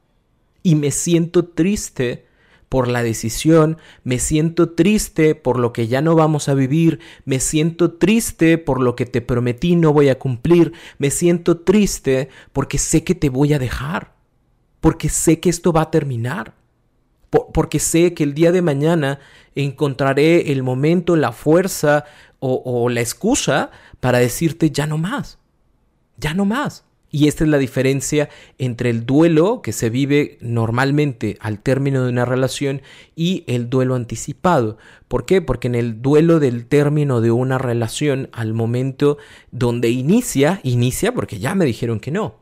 Y 0.61 0.75
me 0.75 0.91
siento 0.91 1.45
triste 1.45 2.27
por 2.69 2.87
la 2.87 3.01
decisión, 3.01 3.77
me 4.03 4.19
siento 4.19 4.71
triste 4.71 5.35
por 5.35 5.57
lo 5.57 5.71
que 5.73 5.87
ya 5.87 6.01
no 6.01 6.15
vamos 6.15 6.49
a 6.49 6.53
vivir, 6.53 6.99
me 7.25 7.39
siento 7.39 7.93
triste 7.93 8.57
por 8.57 8.81
lo 8.81 8.95
que 8.95 9.05
te 9.05 9.21
prometí 9.21 9.75
no 9.75 9.93
voy 9.93 10.09
a 10.09 10.19
cumplir, 10.19 10.73
me 10.97 11.09
siento 11.09 11.59
triste 11.59 12.29
porque 12.51 12.77
sé 12.77 13.03
que 13.03 13.15
te 13.15 13.29
voy 13.29 13.53
a 13.53 13.59
dejar, 13.59 14.15
porque 14.81 15.07
sé 15.07 15.39
que 15.39 15.49
esto 15.49 15.71
va 15.71 15.83
a 15.83 15.91
terminar, 15.91 16.55
porque 17.29 17.79
sé 17.79 18.13
que 18.13 18.23
el 18.23 18.33
día 18.33 18.51
de 18.51 18.61
mañana 18.61 19.19
encontraré 19.55 20.51
el 20.51 20.63
momento, 20.63 21.15
la 21.15 21.31
fuerza 21.31 22.05
o, 22.39 22.61
o 22.63 22.89
la 22.89 23.01
excusa 23.01 23.71
para 23.99 24.19
decirte 24.19 24.71
ya 24.71 24.87
no 24.87 24.97
más, 24.97 25.39
ya 26.17 26.33
no 26.33 26.45
más. 26.45 26.83
Y 27.09 27.27
esta 27.27 27.45
es 27.45 27.49
la 27.49 27.57
diferencia 27.57 28.29
entre 28.57 28.89
el 28.89 29.05
duelo 29.05 29.61
que 29.61 29.71
se 29.71 29.89
vive 29.89 30.37
normalmente 30.41 31.37
al 31.39 31.59
término 31.59 32.03
de 32.03 32.09
una 32.09 32.25
relación 32.25 32.81
y 33.15 33.45
el 33.47 33.69
duelo 33.69 33.95
anticipado. 33.95 34.77
¿Por 35.07 35.25
qué? 35.25 35.41
Porque 35.41 35.67
en 35.67 35.75
el 35.75 36.01
duelo 36.01 36.39
del 36.39 36.65
término 36.65 37.21
de 37.21 37.31
una 37.31 37.57
relación, 37.57 38.29
al 38.33 38.53
momento 38.53 39.17
donde 39.51 39.89
inicia, 39.89 40.59
inicia 40.63 41.13
porque 41.13 41.39
ya 41.39 41.55
me 41.55 41.65
dijeron 41.65 42.01
que 42.01 42.11
no. 42.11 42.35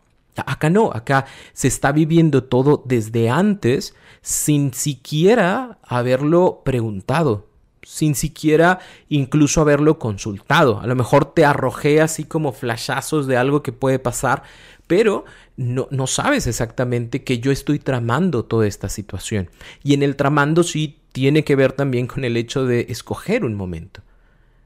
Acá 0.46 0.70
no, 0.70 0.92
acá 0.94 1.26
se 1.54 1.68
está 1.68 1.92
viviendo 1.92 2.44
todo 2.44 2.84
desde 2.86 3.30
antes 3.30 3.96
sin 4.22 4.74
siquiera 4.74 5.78
haberlo 5.84 6.62
preguntado 6.66 7.48
sin 7.86 8.16
siquiera 8.16 8.80
incluso 9.10 9.62
haberlo 9.62 10.00
consultado. 10.00 10.80
A 10.82 10.88
lo 10.88 10.96
mejor 10.96 11.34
te 11.34 11.46
arrojé 11.46 12.02
así 12.02 12.26
como 12.26 12.52
flashazos 12.52 13.28
de 13.28 13.38
algo 13.38 13.62
que 13.62 13.72
puede 13.72 14.00
pasar, 14.00 14.44
pero 14.88 15.24
no, 15.56 15.88
no 15.92 16.08
sabes 16.08 16.48
exactamente 16.48 17.24
que 17.24 17.40
yo 17.40 17.52
estoy 17.52 17.80
tramando 17.80 18.44
toda 18.44 18.68
esta 18.68 18.90
situación. 18.90 19.50
Y 19.84 19.94
en 19.94 20.04
el 20.04 20.16
tramando 20.16 20.64
sí 20.64 21.00
tiene 21.12 21.44
que 21.44 21.56
ver 21.56 21.74
también 21.74 22.08
con 22.08 22.26
el 22.26 22.36
hecho 22.38 22.66
de 22.66 22.88
escoger 22.90 23.46
un 23.46 23.54
momento. 23.54 24.02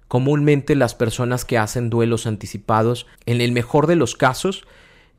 Comúnmente 0.07 0.75
las 0.75 0.95
personas 0.95 1.45
que 1.45 1.59
hacen 1.59 1.91
duelos 1.91 2.25
anticipados, 2.25 3.05
en 3.27 3.41
el 3.41 3.51
mejor 3.51 3.85
de 3.85 3.95
los 3.95 4.15
casos, 4.15 4.65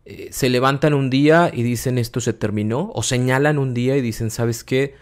eh, 0.05 0.29
se 0.33 0.49
levantan 0.49 0.95
un 0.95 1.11
día 1.11 1.51
y 1.53 1.63
dicen 1.63 1.99
esto 1.99 2.21
se 2.21 2.33
terminó, 2.33 2.91
o 2.95 3.03
señalan 3.03 3.59
un 3.59 3.75
día 3.75 3.97
y 3.97 4.01
dicen, 4.01 4.31
¿sabes 4.31 4.65
qué? 4.65 4.95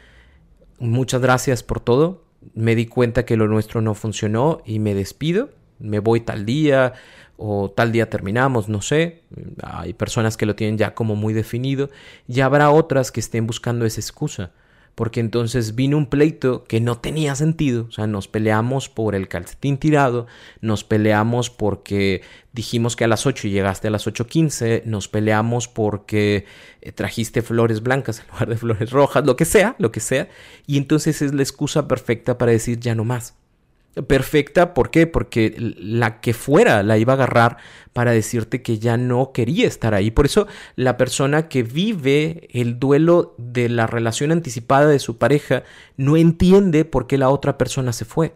Muchas 0.78 1.20
gracias 1.20 1.62
por 1.62 1.80
todo, 1.80 2.24
me 2.54 2.74
di 2.74 2.86
cuenta 2.86 3.24
que 3.24 3.36
lo 3.36 3.48
nuestro 3.48 3.80
no 3.80 3.94
funcionó 3.94 4.60
y 4.64 4.78
me 4.78 4.94
despido, 4.94 5.50
me 5.78 5.98
voy 5.98 6.20
tal 6.20 6.44
día 6.46 6.94
o 7.36 7.70
tal 7.70 7.92
día 7.92 8.10
terminamos, 8.10 8.68
no 8.68 8.82
sé, 8.82 9.22
hay 9.62 9.92
personas 9.92 10.36
que 10.36 10.46
lo 10.46 10.56
tienen 10.56 10.78
ya 10.78 10.94
como 10.94 11.14
muy 11.14 11.34
definido 11.34 11.90
y 12.26 12.40
habrá 12.40 12.70
otras 12.70 13.12
que 13.12 13.20
estén 13.20 13.46
buscando 13.46 13.86
esa 13.86 14.00
excusa 14.00 14.52
porque 14.98 15.20
entonces 15.20 15.76
vino 15.76 15.96
un 15.96 16.06
pleito 16.06 16.64
que 16.64 16.80
no 16.80 16.98
tenía 16.98 17.36
sentido, 17.36 17.86
o 17.88 17.92
sea, 17.92 18.08
nos 18.08 18.26
peleamos 18.26 18.88
por 18.88 19.14
el 19.14 19.28
calcetín 19.28 19.78
tirado, 19.78 20.26
nos 20.60 20.82
peleamos 20.82 21.50
porque 21.50 22.22
dijimos 22.52 22.96
que 22.96 23.04
a 23.04 23.06
las 23.06 23.24
8 23.24 23.46
y 23.46 23.52
llegaste 23.52 23.86
a 23.86 23.92
las 23.92 24.08
8.15, 24.08 24.82
nos 24.86 25.06
peleamos 25.06 25.68
porque 25.68 26.46
eh, 26.80 26.90
trajiste 26.90 27.42
flores 27.42 27.80
blancas 27.80 28.18
en 28.18 28.26
lugar 28.32 28.48
de 28.48 28.56
flores 28.56 28.90
rojas, 28.90 29.24
lo 29.24 29.36
que 29.36 29.44
sea, 29.44 29.76
lo 29.78 29.92
que 29.92 30.00
sea, 30.00 30.30
y 30.66 30.78
entonces 30.78 31.22
es 31.22 31.32
la 31.32 31.42
excusa 31.42 31.86
perfecta 31.86 32.36
para 32.36 32.50
decir 32.50 32.80
ya 32.80 32.96
no 32.96 33.04
más 33.04 33.36
perfecta. 34.06 34.74
¿Por 34.74 34.90
qué? 34.90 35.06
Porque 35.06 35.54
la 35.58 36.20
que 36.20 36.34
fuera 36.34 36.82
la 36.82 36.98
iba 36.98 37.14
a 37.14 37.16
agarrar 37.16 37.56
para 37.92 38.12
decirte 38.12 38.62
que 38.62 38.78
ya 38.78 38.96
no 38.96 39.32
quería 39.32 39.66
estar 39.66 39.94
ahí. 39.94 40.10
Por 40.10 40.26
eso 40.26 40.46
la 40.76 40.96
persona 40.96 41.48
que 41.48 41.62
vive 41.62 42.48
el 42.52 42.78
duelo 42.78 43.34
de 43.38 43.68
la 43.68 43.86
relación 43.86 44.30
anticipada 44.32 44.86
de 44.86 44.98
su 44.98 45.18
pareja 45.18 45.64
no 45.96 46.16
entiende 46.16 46.84
por 46.84 47.06
qué 47.06 47.18
la 47.18 47.30
otra 47.30 47.58
persona 47.58 47.92
se 47.92 48.04
fue. 48.04 48.34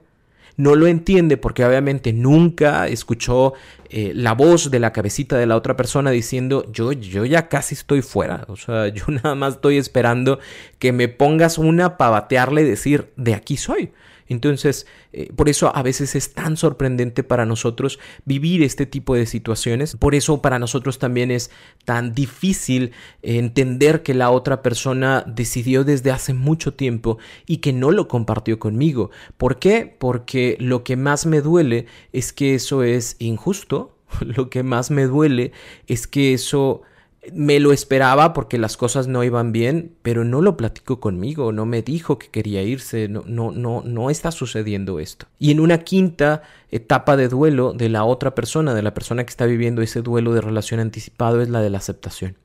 No 0.57 0.75
lo 0.75 0.87
entiende 0.87 1.37
porque 1.37 1.64
obviamente 1.64 2.12
nunca 2.12 2.87
escuchó 2.87 3.54
eh, 3.88 4.12
la 4.14 4.33
voz 4.33 4.71
de 4.71 4.81
la 4.81 4.92
cabecita 4.92 5.37
de 5.38 5.47
la 5.47 5.57
otra 5.57 5.76
persona 5.76 6.11
diciendo 6.11 6.71
yo, 6.71 6.92
yo 6.92 7.25
ya 7.25 7.49
casi 7.49 7.75
estoy 7.75 8.02
fuera. 8.02 8.45
O 8.49 8.57
sea, 8.57 8.88
yo 8.95 9.04
nada 9.09 9.35
más 9.35 9.54
estoy 9.54 9.78
esperando 9.78 10.38
que 10.78 10.92
me 10.92 11.09
pongas 11.09 11.59
una 11.59 11.97
para 11.97 12.11
batearle 12.11 12.62
y 12.62 12.64
decir 12.64 13.12
de 13.16 13.35
aquí 13.35 13.57
soy. 13.57 13.92
Entonces, 14.33 14.87
eh, 15.12 15.33
por 15.35 15.49
eso 15.49 15.75
a 15.75 15.83
veces 15.83 16.15
es 16.15 16.33
tan 16.33 16.57
sorprendente 16.57 17.23
para 17.23 17.47
nosotros 17.47 17.99
vivir 18.25 18.62
este 18.62 18.87
tipo 18.87 19.15
de 19.15 19.27
situaciones. 19.27 19.97
Por 19.97 20.15
eso 20.15 20.43
para 20.43 20.59
nosotros 20.59 20.99
también 20.99 21.31
es 21.31 21.51
tan 21.85 22.15
difícil 22.15 22.93
entender 23.23 24.03
que 24.03 24.15
la 24.15 24.31
otra 24.31 24.62
persona 24.62 25.25
decidió 25.27 25.85
desde 25.85 26.11
hace 26.11 26.35
mucho 26.35 26.75
tiempo 26.75 27.19
y 27.47 27.59
que 27.59 27.73
no 27.73 27.91
lo 27.91 28.09
compartió 28.09 28.59
conmigo. 28.59 29.11
¿Por 29.37 29.59
qué? 29.59 29.95
Porque 29.99 30.57
lo 30.59 30.83
que 30.83 30.97
más 30.97 31.27
me 31.27 31.41
duele 31.41 31.87
es 32.12 32.33
que 32.33 32.55
eso 32.55 32.83
es 32.83 33.17
injusto. 33.19 33.97
Lo 34.21 34.51
que 34.51 34.62
más 34.62 34.91
me 34.91 35.07
duele 35.07 35.53
es 35.87 36.07
que 36.07 36.35
eso 36.35 36.83
me 37.31 37.61
lo 37.61 37.73
esperaba 37.73 38.33
porque 38.33 38.59
las 38.59 38.76
cosas 38.76 39.07
no 39.07 39.23
iban 39.23 39.52
bien, 39.52 39.95
pero 40.02 40.25
no 40.25 40.41
lo 40.41 40.57
platicó 40.57 40.99
conmigo, 40.99 41.52
no 41.52 41.67
me 41.67 41.83
dijo 41.83 42.19
que 42.19 42.29
quería 42.29 42.62
irse, 42.62 43.09
no, 43.09 43.23
no, 43.26 43.52
no, 43.52 43.83
no 43.85 44.11
está 44.11 44.33
sucediendo 44.33 44.99
esto. 44.99 45.26
Y 45.38 45.52
en 45.52 45.61
una 45.61 45.79
quinta 45.79 46.43
etapa 46.71 47.17
de 47.17 47.29
duelo 47.29 47.75
de 47.75 47.88
la 47.88 48.05
otra 48.05 48.35
persona, 48.35 48.75
de 48.75 48.83
la 48.83 48.95
persona 48.95 49.25
que 49.25 49.31
está 49.31 49.47
viviendo 49.47 49.83
ese 49.83 50.02
duelo 50.02 50.33
de 50.33 50.41
relación 50.41 50.81
anticipado, 50.81 51.41
es 51.41 51.49
la 51.49 51.61
de 51.61 51.71
la 51.71 51.79
aceptación. 51.79 52.37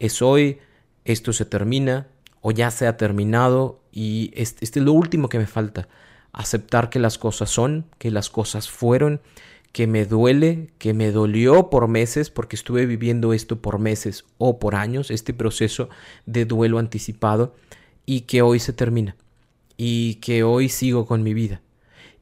Es 0.00 0.20
hoy, 0.20 0.58
esto 1.04 1.32
se 1.32 1.44
termina, 1.44 2.08
o 2.40 2.50
ya 2.50 2.72
se 2.72 2.88
ha 2.88 2.96
terminado, 2.96 3.80
y 3.92 4.32
este, 4.34 4.64
este 4.64 4.80
es 4.80 4.84
lo 4.84 4.94
último 4.94 5.28
que 5.28 5.38
me 5.38 5.46
falta. 5.46 5.88
Aceptar 6.32 6.90
que 6.90 6.98
las 6.98 7.18
cosas 7.18 7.50
son, 7.50 7.86
que 7.98 8.10
las 8.10 8.30
cosas 8.30 8.68
fueron, 8.68 9.20
que 9.72 9.86
me 9.86 10.04
duele, 10.04 10.70
que 10.78 10.94
me 10.94 11.12
dolió 11.12 11.70
por 11.70 11.88
meses, 11.88 12.30
porque 12.30 12.56
estuve 12.56 12.86
viviendo 12.86 13.32
esto 13.32 13.60
por 13.60 13.78
meses 13.78 14.24
o 14.38 14.58
por 14.58 14.74
años, 14.74 15.10
este 15.10 15.34
proceso 15.34 15.88
de 16.26 16.44
duelo 16.44 16.78
anticipado, 16.78 17.54
y 18.06 18.22
que 18.22 18.42
hoy 18.42 18.58
se 18.60 18.72
termina, 18.72 19.16
y 19.76 20.16
que 20.16 20.42
hoy 20.42 20.68
sigo 20.68 21.06
con 21.06 21.22
mi 21.22 21.34
vida. 21.34 21.60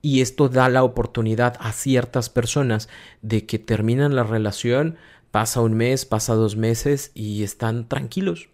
Y 0.02 0.20
esto 0.20 0.48
da 0.48 0.68
la 0.68 0.84
oportunidad 0.84 1.56
a 1.60 1.72
ciertas 1.72 2.30
personas 2.30 2.88
de 3.22 3.46
que 3.46 3.58
terminan 3.58 4.14
la 4.14 4.22
relación, 4.22 4.96
pasa 5.30 5.60
un 5.60 5.74
mes, 5.74 6.04
pasa 6.04 6.34
dos 6.34 6.56
meses 6.56 7.10
y 7.14 7.42
están 7.42 7.88
tranquilos, 7.88 8.48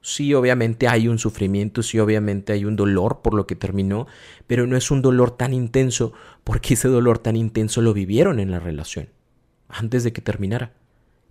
Sí, 0.00 0.32
obviamente 0.34 0.88
hay 0.88 1.08
un 1.08 1.18
sufrimiento, 1.18 1.82
sí, 1.82 1.98
obviamente 1.98 2.52
hay 2.52 2.64
un 2.64 2.76
dolor 2.76 3.20
por 3.22 3.34
lo 3.34 3.46
que 3.46 3.56
terminó, 3.56 4.06
pero 4.46 4.66
no 4.66 4.76
es 4.76 4.90
un 4.90 5.02
dolor 5.02 5.32
tan 5.36 5.52
intenso 5.52 6.12
porque 6.44 6.74
ese 6.74 6.88
dolor 6.88 7.18
tan 7.18 7.36
intenso 7.36 7.82
lo 7.82 7.92
vivieron 7.92 8.38
en 8.38 8.50
la 8.50 8.60
relación, 8.60 9.08
antes 9.68 10.04
de 10.04 10.12
que 10.12 10.20
terminara. 10.20 10.72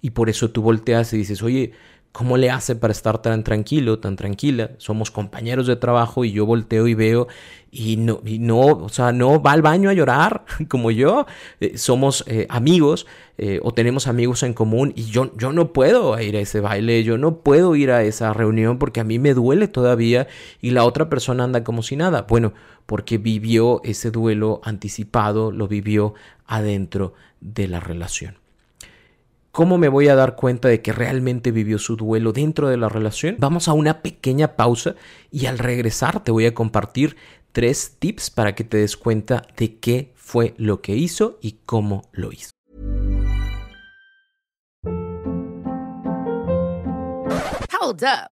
Y 0.02 0.12
por 0.12 0.30
eso 0.30 0.52
tú 0.52 0.62
volteas 0.62 1.12
y 1.14 1.18
dices, 1.18 1.42
oye, 1.42 1.72
¿Cómo 2.12 2.36
le 2.38 2.50
hace 2.50 2.76
para 2.76 2.92
estar 2.92 3.22
tan 3.22 3.44
tranquilo, 3.44 4.00
tan 4.00 4.16
tranquila? 4.16 4.72
Somos 4.78 5.12
compañeros 5.12 5.68
de 5.68 5.76
trabajo 5.76 6.26
y 6.26 6.32
yo 6.32 6.48
volteo 6.48 6.88
y 6.88 6.96
veo 6.96 7.28
y 7.70 7.98
no, 7.98 8.22
y 8.26 8.40
no 8.40 8.60
o 8.60 8.90
sea, 8.90 9.12
no 9.12 9.40
va 9.40 9.52
al 9.52 9.62
baño 9.62 9.90
a 9.90 9.94
llorar 9.94 10.44
como 10.68 10.90
yo. 10.90 11.28
Eh, 11.60 11.78
somos 11.78 12.24
eh, 12.28 12.48
amigos 12.50 13.06
eh, 13.38 13.60
o 13.62 13.72
tenemos 13.72 14.08
amigos 14.08 14.42
en 14.42 14.54
común 14.54 14.94
y 14.96 15.06
yo, 15.06 15.32
yo 15.38 15.54
no 15.54 15.74
puedo 15.74 16.20
ir 16.20 16.38
a 16.38 16.40
ese 16.40 16.60
baile, 16.60 17.04
yo 17.04 17.20
no 17.20 17.38
puedo 17.38 17.76
ir 17.76 17.92
a 17.92 18.04
esa 18.04 18.34
reunión 18.34 18.80
porque 18.80 19.00
a 19.00 19.04
mí 19.04 19.20
me 19.20 19.36
duele 19.36 19.68
todavía 19.68 20.28
y 20.60 20.72
la 20.72 20.86
otra 20.86 21.10
persona 21.10 21.44
anda 21.44 21.64
como 21.64 21.84
si 21.84 21.98
nada. 21.98 22.24
Bueno, 22.28 22.54
porque 22.88 23.20
vivió 23.20 23.82
ese 23.84 24.10
duelo 24.10 24.60
anticipado, 24.64 25.52
lo 25.52 25.68
vivió 25.68 26.16
adentro 26.48 27.14
de 27.42 27.68
la 27.68 27.80
relación. 27.80 28.47
¿Cómo 29.58 29.80
me 29.80 29.90
voy 29.90 30.08
a 30.08 30.14
dar 30.14 30.36
cuenta 30.36 30.68
de 30.68 30.84
que 30.84 30.94
realmente 30.94 31.50
vivió 31.50 31.80
su 31.80 31.96
duelo 31.96 32.32
dentro 32.32 32.70
de 32.70 32.78
la 32.78 32.90
relación? 32.90 33.38
Vamos 33.40 33.68
a 33.68 33.74
una 33.74 34.04
pequeña 34.04 34.56
pausa 34.56 34.94
y 35.32 35.48
al 35.48 35.58
regresar 35.58 36.24
te 36.24 36.30
voy 36.30 36.46
a 36.46 36.54
compartir 36.54 37.18
tres 37.54 37.96
tips 37.98 38.30
para 38.30 38.54
que 38.54 38.64
te 38.64 38.78
des 38.78 38.96
cuenta 38.96 39.48
de 39.58 39.80
qué 39.80 40.14
fue 40.14 40.54
lo 40.58 40.84
que 40.84 40.96
hizo 40.96 41.40
y 41.42 41.54
cómo 41.66 42.04
lo 42.12 42.32
hizo. 42.32 42.52
Hold 47.82 48.04
up. 48.04 48.37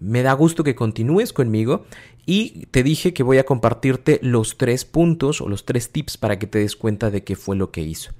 Me 0.00 0.22
da 0.22 0.32
gusto 0.32 0.64
que 0.64 0.74
continúes 0.74 1.32
conmigo 1.32 1.84
y 2.26 2.66
te 2.70 2.82
dije 2.82 3.12
que 3.12 3.22
voy 3.22 3.38
a 3.38 3.44
compartirte 3.44 4.18
los 4.22 4.56
tres 4.56 4.84
puntos 4.84 5.40
o 5.40 5.48
los 5.48 5.66
tres 5.66 5.90
tips 5.90 6.16
para 6.16 6.38
que 6.38 6.46
te 6.46 6.58
des 6.58 6.74
cuenta 6.74 7.10
de 7.10 7.22
qué 7.22 7.36
fue 7.36 7.54
lo 7.54 7.70
que 7.70 7.82
hizo. 7.82 8.12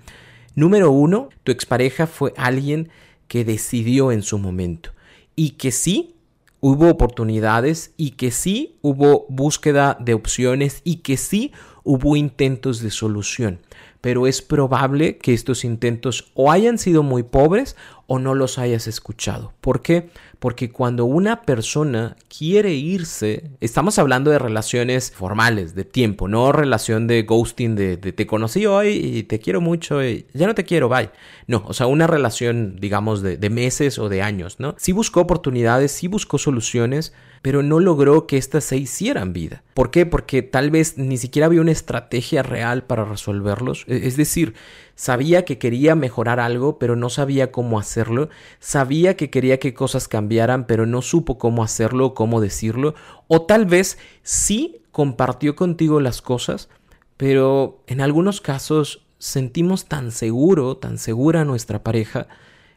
Número 0.55 0.91
uno, 0.91 1.31
tu 1.43 1.53
expareja 1.53 2.07
fue 2.07 2.35
alguien 2.37 2.91
que 3.29 3.45
decidió 3.45 4.13
en 4.13 4.23
su 4.23 4.39
momento 4.39 4.91
y 5.37 5.51
que 5.51 5.71
sí 5.71 6.17
hubo 6.61 6.91
oportunidades 6.91 7.93
y 7.97 8.11
que 8.11 8.31
sí 8.31 8.77
hubo 8.83 9.27
búsqueda 9.29 9.97
de 9.99 10.15
opciones 10.15 10.83
y 10.85 10.97
que 10.97 11.17
sí 11.17 11.53
hubo 11.83 12.17
intentos 12.17 12.81
de 12.83 12.91
solución. 12.91 13.61
Pero 14.01 14.27
es 14.27 14.43
probable 14.43 15.19
que 15.19 15.33
estos 15.33 15.65
intentos 15.65 16.31
o 16.35 16.51
hayan 16.51 16.79
sido 16.79 17.03
muy 17.03 17.23
pobres 17.23 17.77
o 18.13 18.19
no 18.19 18.35
los 18.35 18.59
hayas 18.59 18.89
escuchado. 18.89 19.53
¿Por 19.61 19.83
qué? 19.83 20.11
Porque 20.41 20.73
cuando 20.73 21.05
una 21.05 21.43
persona 21.43 22.17
quiere 22.29 22.73
irse, 22.73 23.53
estamos 23.61 24.01
hablando 24.01 24.33
de 24.33 24.41
relaciones 24.41 25.13
formales, 25.13 25.77
de 25.77 25.85
tiempo, 25.85 26.27
no 26.27 26.51
relación 26.51 27.07
de 27.07 27.23
ghosting, 27.23 27.77
de, 27.77 27.99
te 27.99 28.27
conocí 28.27 28.67
hoy 28.67 28.89
y 28.89 29.23
te 29.23 29.39
quiero 29.39 29.61
mucho 29.61 30.05
y 30.05 30.27
ya 30.35 30.49
no 30.49 30.57
te 30.57 30.65
quiero, 30.65 30.89
bye. 30.89 31.11
No, 31.47 31.63
o 31.69 31.73
sea, 31.73 31.87
una 31.87 32.09
relación, 32.09 32.75
digamos, 32.81 33.23
de, 33.23 33.37
de 33.37 33.49
meses 33.49 33.97
o 34.01 34.09
de 34.09 34.23
años, 34.23 34.59
¿no? 34.59 34.75
Sí 34.77 34.91
buscó 34.91 35.21
oportunidades, 35.21 35.93
sí 35.93 36.09
buscó 36.09 36.37
soluciones, 36.39 37.13
pero 37.43 37.63
no 37.63 37.79
logró 37.79 38.27
que 38.27 38.39
éstas 38.39 38.65
se 38.65 38.77
hicieran 38.77 39.33
vida. 39.33 39.63
¿Por 39.75 39.91
qué? 39.91 40.05
Porque 40.05 40.43
tal 40.43 40.71
vez 40.71 40.99
ni 40.99 41.17
siquiera 41.17 41.47
había 41.47 41.61
una 41.61 41.73
estrategia 41.73 42.43
real 42.43 42.83
para 42.83 43.05
resolverlos. 43.05 43.85
E, 43.87 44.07
es 44.09 44.17
decir, 44.17 44.55
sabía 45.01 45.47
que 45.47 45.57
quería 45.57 45.95
mejorar 45.95 46.41
algo, 46.41 46.79
pero 46.79 46.95
no 46.95 47.09
sabía 47.09 47.51
cómo 47.51 47.79
hacerlo. 47.79 48.29
Sabía 48.59 49.17
que 49.17 49.31
quería 49.31 49.59
que 49.59 49.73
cosas 49.73 50.09
cambiaran, 50.09 50.67
pero 50.67 50.85
no 50.85 51.01
supo 51.01 51.39
cómo 51.39 51.65
hacerlo 51.65 52.05
o 52.05 52.15
cómo 52.15 52.43
decirlo. 52.43 52.95
O 53.27 53.41
tal 53.41 53.65
vez 53.65 53.97
sí 54.23 54.83
compartió 54.93 55.57
contigo 55.57 56.01
las 56.01 56.21
cosas, 56.21 56.69
pero 57.17 57.83
en 57.87 58.03
algunos 58.03 58.43
casos 58.43 59.07
sentimos 59.17 59.87
tan 59.87 60.13
seguro, 60.13 60.77
tan 60.77 60.99
segura 60.99 61.47
nuestra 61.47 61.83
pareja, 61.83 62.29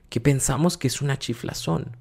que 0.07 0.21
pensamos 0.21 0.77
que 0.77 0.87
es 0.87 1.01
una 1.01 1.19
chiflazón 1.19 1.97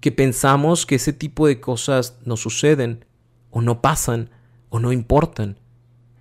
que 0.00 0.12
pensamos 0.12 0.86
que 0.86 0.94
ese 0.96 1.12
tipo 1.12 1.46
de 1.46 1.60
cosas 1.60 2.18
no 2.24 2.36
suceden 2.36 3.04
o 3.50 3.62
no 3.62 3.82
pasan 3.82 4.30
o 4.68 4.78
no 4.78 4.92
importan. 4.92 5.58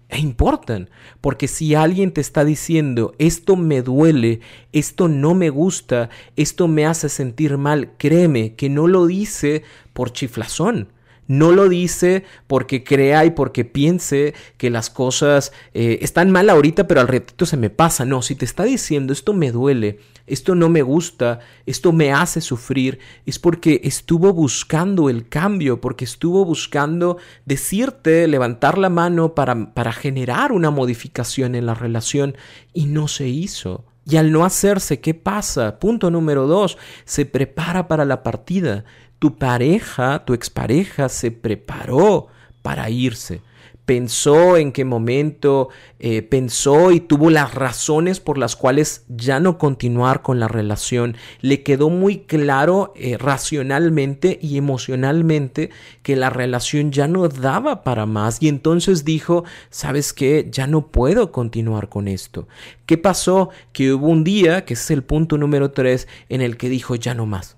E 0.09 0.19
importan, 0.19 0.89
porque 1.19 1.49
si 1.49 1.75
alguien 1.75 2.13
te 2.13 2.21
está 2.21 2.45
diciendo 2.45 3.13
esto 3.19 3.57
me 3.57 3.81
duele, 3.81 4.39
esto 4.71 5.09
no 5.09 5.35
me 5.35 5.49
gusta, 5.49 6.09
esto 6.37 6.69
me 6.69 6.85
hace 6.85 7.09
sentir 7.09 7.57
mal, 7.57 7.91
créeme 7.97 8.55
que 8.55 8.69
no 8.69 8.87
lo 8.87 9.05
dice 9.05 9.63
por 9.91 10.13
chiflazón, 10.13 10.87
no 11.27 11.51
lo 11.51 11.69
dice 11.69 12.23
porque 12.47 12.83
crea 12.83 13.25
y 13.25 13.31
porque 13.31 13.65
piense 13.65 14.33
que 14.57 14.69
las 14.69 14.89
cosas 14.89 15.51
eh, 15.73 15.99
están 16.01 16.31
mal 16.31 16.49
ahorita, 16.49 16.87
pero 16.87 17.01
al 17.01 17.07
ratito 17.07 17.45
se 17.45 17.57
me 17.57 17.69
pasa. 17.69 18.05
No, 18.05 18.21
si 18.21 18.35
te 18.35 18.45
está 18.45 18.63
diciendo 18.63 19.13
esto 19.13 19.33
me 19.33 19.51
duele, 19.51 19.99
esto 20.25 20.55
no 20.55 20.69
me 20.69 20.81
gusta, 20.81 21.39
esto 21.65 21.91
me 21.91 22.11
hace 22.11 22.41
sufrir, 22.41 22.99
es 23.25 23.39
porque 23.39 23.81
estuvo 23.83 24.33
buscando 24.33 25.09
el 25.09 25.27
cambio, 25.29 25.79
porque 25.79 26.05
estuvo 26.05 26.45
buscando 26.45 27.17
decirte, 27.45 28.27
levantar 28.27 28.77
la 28.77 28.89
mano 28.89 29.35
para, 29.35 29.73
para 29.73 29.93
generar 29.93 30.51
una 30.51 30.69
modificación 30.69 31.55
en 31.55 31.65
la 31.65 31.73
relación 31.73 32.35
y 32.73 32.85
no 32.85 33.07
se 33.07 33.27
hizo. 33.27 33.85
Y 34.09 34.15
al 34.15 34.31
no 34.31 34.45
hacerse, 34.45 35.01
¿qué 35.01 35.13
pasa? 35.13 35.79
Punto 35.79 36.09
número 36.09 36.47
dos, 36.47 36.77
se 37.03 37.25
prepara 37.25 37.89
para 37.89 38.05
la 38.05 38.23
partida 38.23 38.85
tu 39.19 39.37
pareja, 39.37 40.25
tu 40.25 40.33
expareja 40.33 41.09
se 41.09 41.31
preparó 41.31 42.27
para 42.61 42.89
irse. 42.89 43.41
Pensó 43.85 44.57
en 44.57 44.73
qué 44.73 44.83
momento, 44.83 45.69
eh, 45.99 46.21
pensó 46.21 46.91
y 46.91 46.99
tuvo 46.99 47.29
las 47.29 47.55
razones 47.55 48.19
por 48.19 48.37
las 48.37 48.57
cuales 48.57 49.05
ya 49.07 49.39
no 49.39 49.57
continuar 49.57 50.21
con 50.21 50.41
la 50.41 50.49
relación. 50.49 51.15
Le 51.39 51.63
quedó 51.63 51.89
muy 51.89 52.17
claro 52.19 52.91
eh, 52.97 53.17
racionalmente 53.17 54.39
y 54.41 54.57
emocionalmente 54.57 55.69
que 56.03 56.17
la 56.17 56.29
relación 56.29 56.91
ya 56.91 57.07
no 57.07 57.29
daba 57.29 57.85
para 57.85 58.05
más 58.05 58.41
y 58.41 58.49
entonces 58.49 59.05
dijo, 59.05 59.45
¿sabes 59.69 60.11
qué? 60.11 60.49
Ya 60.51 60.67
no 60.67 60.87
puedo 60.87 61.31
continuar 61.31 61.87
con 61.87 62.09
esto. 62.09 62.49
¿Qué 62.85 62.97
pasó? 62.97 63.51
Que 63.71 63.93
hubo 63.93 64.07
un 64.07 64.25
día, 64.25 64.65
que 64.65 64.73
es 64.73 64.91
el 64.91 65.03
punto 65.03 65.37
número 65.37 65.71
tres, 65.71 66.09
en 66.27 66.41
el 66.41 66.57
que 66.57 66.67
dijo, 66.67 66.95
ya 66.95 67.13
no 67.13 67.25
más 67.25 67.56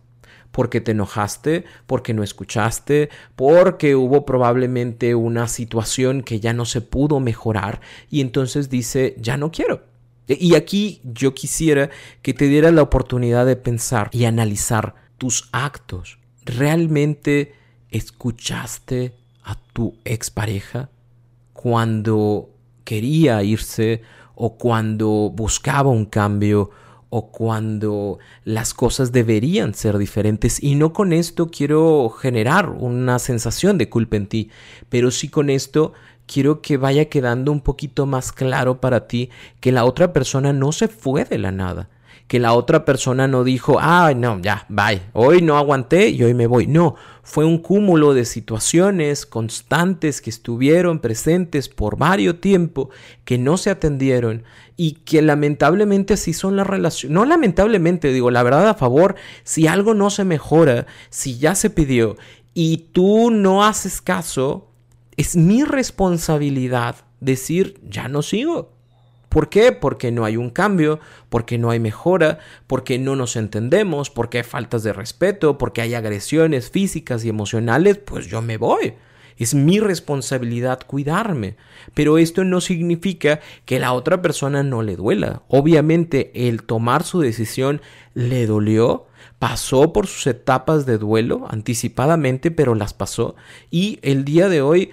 porque 0.52 0.82
te 0.82 0.92
enojaste, 0.92 1.66
porque 1.86 2.14
no 2.14 2.24
escuchaste, 2.24 3.10
porque 3.36 3.96
hubo 3.96 4.26
probablemente 4.26 5.16
una 5.16 5.48
situación 5.48 6.22
que 6.22 6.40
ya 6.40 6.54
no 6.54 6.66
se 6.66 6.82
pudo 6.82 7.20
mejorar 7.20 7.82
y 8.10 8.22
entonces 8.22 8.70
dice, 8.70 9.16
ya 9.20 9.38
no 9.38 9.52
quiero. 9.52 9.84
E, 10.28 10.38
y 10.40 10.56
aquí 10.56 11.02
yo 11.04 11.34
quisiera 11.34 11.90
que 12.22 12.34
te 12.34 12.48
dieras 12.48 12.74
la 12.74 12.82
oportunidad 12.82 13.46
de 13.46 13.56
pensar 13.56 14.10
y 14.12 14.26
analizar 14.26 14.96
tus 15.18 15.50
actos. 15.52 16.20
¿Realmente 16.46 17.54
escuchaste 17.92 19.14
a 19.44 19.56
tu 19.74 19.98
expareja 20.06 20.90
cuando 21.54 22.50
quería 22.84 23.44
irse 23.44 24.02
o 24.36 24.58
cuando 24.58 25.32
buscaba 25.34 25.90
un 25.90 26.06
cambio 26.06 26.72
o 27.10 27.32
cuando 27.32 28.20
las 28.46 28.74
cosas 28.74 29.12
deberían 29.12 29.74
ser 29.74 29.98
diferentes. 29.98 30.62
Y 30.62 30.76
no 30.76 30.94
con 30.94 31.14
esto 31.14 31.50
quiero 31.50 32.10
generar 32.10 32.70
una 32.70 33.20
sensación 33.20 33.78
de 33.78 33.90
culpa 33.90 34.18
en 34.18 34.28
ti, 34.28 34.50
pero 34.90 35.12
sí 35.12 35.30
con 35.30 35.50
esto 35.50 35.94
quiero 36.28 36.62
que 36.62 36.78
vaya 36.78 37.06
quedando 37.06 37.52
un 37.52 37.62
poquito 37.62 38.06
más 38.06 38.32
claro 38.32 38.80
para 38.80 39.08
ti 39.08 39.30
que 39.60 39.72
la 39.72 39.86
otra 39.86 40.14
persona 40.14 40.54
no 40.54 40.72
se 40.72 40.88
fue 40.88 41.26
de 41.26 41.40
la 41.40 41.52
nada 41.52 41.90
que 42.30 42.40
la 42.40 42.54
otra 42.54 42.86
persona 42.86 43.28
no 43.28 43.44
dijo, 43.44 43.80
ah, 43.82 44.14
no, 44.16 44.40
ya, 44.40 44.68
bye, 44.70 45.02
hoy 45.14 45.42
no 45.42 45.58
aguanté 45.58 46.10
y 46.10 46.24
hoy 46.24 46.36
me 46.36 46.46
voy. 46.46 46.68
No, 46.68 46.94
fue 47.24 47.44
un 47.44 47.58
cúmulo 47.58 48.14
de 48.14 48.24
situaciones 48.24 49.26
constantes 49.26 50.22
que 50.22 50.30
estuvieron 50.30 51.00
presentes 51.00 51.70
por 51.70 51.98
varios 51.98 52.40
tiempo, 52.40 52.92
que 53.26 53.40
no 53.40 53.58
se 53.58 53.72
atendieron 53.72 54.44
y 54.78 54.92
que 55.06 55.24
lamentablemente 55.24 56.14
así 56.14 56.34
son 56.34 56.56
las 56.56 56.68
relaciones. 56.68 57.16
No 57.16 57.26
lamentablemente, 57.26 58.14
digo, 58.14 58.30
la 58.30 58.44
verdad 58.44 58.70
a 58.70 58.76
favor, 58.76 59.16
si 59.44 59.66
algo 59.66 59.96
no 59.96 60.12
se 60.12 60.24
mejora, 60.24 60.86
si 61.10 61.40
ya 61.40 61.56
se 61.56 61.72
pidió 61.72 62.16
y 62.54 62.90
tú 62.94 63.32
no 63.32 63.66
haces 63.66 64.02
caso, 64.02 64.70
es 65.18 65.36
mi 65.36 65.64
responsabilidad 65.64 66.96
decir, 67.22 67.82
ya 67.90 68.08
no 68.08 68.22
sigo 68.22 68.79
¿Por 69.30 69.50
qué? 69.50 69.72
Porque 69.72 70.12
no 70.12 70.26
hay 70.26 70.38
un 70.38 70.50
cambio, 70.50 71.00
porque 71.30 71.60
no 71.60 71.70
hay 71.70 71.80
mejora, 71.80 72.40
porque 72.66 72.98
no 72.98 73.16
nos 73.16 73.36
entendemos, 73.36 74.10
porque 74.10 74.40
hay 74.40 74.44
faltas 74.44 74.82
de 74.82 74.92
respeto, 74.92 75.60
porque 75.60 75.82
hay 75.82 75.94
agresiones 75.94 76.72
físicas 76.72 77.24
y 77.24 77.30
emocionales, 77.30 78.00
pues 78.00 78.26
yo 78.26 78.42
me 78.42 78.58
voy. 78.58 78.96
Es 79.38 79.54
mi 79.54 79.80
responsabilidad 79.80 80.82
cuidarme. 80.86 81.56
Pero 81.94 82.18
esto 82.18 82.44
no 82.44 82.60
significa 82.60 83.40
que 83.66 83.80
la 83.80 83.94
otra 83.94 84.22
persona 84.22 84.64
no 84.64 84.82
le 84.82 84.98
duela. 84.98 85.44
Obviamente 85.48 86.32
el 86.48 86.64
tomar 86.64 87.04
su 87.04 87.22
decisión 87.22 87.82
le 88.14 88.48
dolió, 88.48 89.06
pasó 89.40 89.94
por 89.94 90.08
sus 90.08 90.28
etapas 90.28 90.86
de 90.86 90.98
duelo 90.98 91.48
anticipadamente, 91.50 92.52
pero 92.52 92.76
las 92.76 92.94
pasó. 92.94 93.36
Y 93.72 94.00
el 94.02 94.26
día 94.26 94.50
de 94.50 94.62
hoy, 94.62 94.90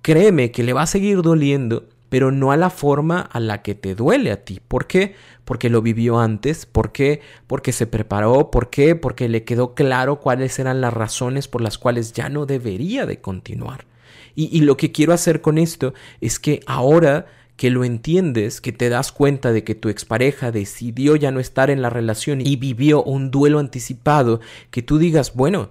créeme 0.00 0.50
que 0.50 0.62
le 0.62 0.72
va 0.72 0.82
a 0.82 0.86
seguir 0.86 1.20
doliendo 1.20 1.89
pero 2.10 2.30
no 2.30 2.52
a 2.52 2.58
la 2.58 2.68
forma 2.68 3.20
a 3.20 3.40
la 3.40 3.62
que 3.62 3.74
te 3.74 3.94
duele 3.94 4.30
a 4.30 4.44
ti. 4.44 4.60
¿Por 4.66 4.86
qué? 4.86 5.14
Porque 5.46 5.70
lo 5.70 5.80
vivió 5.80 6.18
antes, 6.18 6.66
¿por 6.66 6.92
qué? 6.92 7.22
Porque 7.46 7.72
se 7.72 7.86
preparó, 7.86 8.50
¿por 8.50 8.68
qué? 8.68 8.94
Porque 8.94 9.30
le 9.30 9.44
quedó 9.44 9.74
claro 9.74 10.20
cuáles 10.20 10.58
eran 10.58 10.82
las 10.82 10.92
razones 10.92 11.48
por 11.48 11.62
las 11.62 11.78
cuales 11.78 12.12
ya 12.12 12.28
no 12.28 12.44
debería 12.44 13.06
de 13.06 13.20
continuar. 13.20 13.86
Y, 14.34 14.54
y 14.56 14.60
lo 14.60 14.76
que 14.76 14.92
quiero 14.92 15.14
hacer 15.14 15.40
con 15.40 15.56
esto 15.56 15.94
es 16.20 16.38
que 16.38 16.60
ahora 16.66 17.26
que 17.56 17.70
lo 17.70 17.84
entiendes, 17.84 18.62
que 18.62 18.72
te 18.72 18.88
das 18.88 19.12
cuenta 19.12 19.52
de 19.52 19.64
que 19.64 19.74
tu 19.74 19.90
expareja 19.90 20.50
decidió 20.50 21.14
ya 21.14 21.30
no 21.30 21.40
estar 21.40 21.68
en 21.68 21.82
la 21.82 21.90
relación 21.90 22.40
y 22.40 22.56
vivió 22.56 23.02
un 23.02 23.30
duelo 23.30 23.58
anticipado, 23.58 24.40
que 24.70 24.80
tú 24.80 24.96
digas, 24.96 25.34
bueno, 25.34 25.70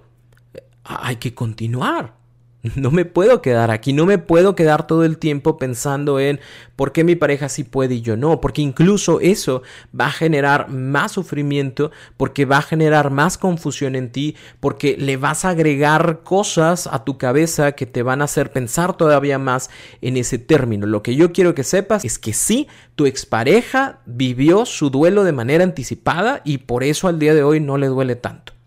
hay 0.84 1.16
que 1.16 1.34
continuar, 1.34 2.14
No 2.76 2.90
me 2.90 3.04
puedo 3.04 3.42
quedar 3.42 3.70
aquí, 3.70 3.92
no 3.92 4.06
me 4.06 4.18
puedo 4.18 4.54
quedar 4.54 4.86
todo 4.86 5.04
el 5.04 5.18
tiempo 5.18 5.56
pensando 5.56 6.20
en 6.20 6.40
por 6.76 6.92
qué 6.92 7.04
mi 7.04 7.14
pareja 7.16 7.48
sí 7.48 7.64
puede 7.64 7.96
y 7.96 8.00
yo 8.02 8.16
no, 8.16 8.40
porque 8.40 8.62
incluso 8.62 9.20
eso 9.20 9.62
va 9.98 10.06
a 10.06 10.12
generar 10.12 10.68
más 10.68 11.12
sufrimiento, 11.12 11.90
porque 12.16 12.44
va 12.44 12.58
a 12.58 12.62
generar 12.62 13.10
más 13.10 13.38
confusión 13.38 13.96
en 13.96 14.12
ti, 14.12 14.36
porque 14.60 14.96
le 14.98 15.16
vas 15.16 15.44
a 15.44 15.50
agregar 15.50 16.20
cosas 16.22 16.86
a 16.86 17.04
tu 17.04 17.18
cabeza 17.18 17.72
que 17.72 17.86
te 17.86 18.02
van 18.02 18.20
a 18.20 18.24
hacer 18.24 18.52
pensar 18.52 18.96
todavía 18.96 19.38
más 19.38 19.70
en 20.00 20.16
ese 20.16 20.38
término. 20.38 20.86
Lo 20.86 21.02
que 21.02 21.16
yo 21.16 21.32
quiero 21.32 21.54
que 21.54 21.64
sepas 21.64 22.04
es 22.04 22.18
que 22.18 22.32
sí, 22.32 22.68
tu 22.94 23.06
expareja 23.06 24.00
vivió 24.06 24.66
su 24.66 24.90
duelo 24.90 25.24
de 25.24 25.32
manera 25.32 25.64
anticipada 25.64 26.42
y 26.44 26.58
por 26.58 26.84
eso 26.84 27.08
al 27.08 27.18
día 27.18 27.34
de 27.34 27.42
hoy 27.42 27.60
no 27.60 27.78
le 27.78 27.86
duele 27.86 28.16
tanto 28.16 28.59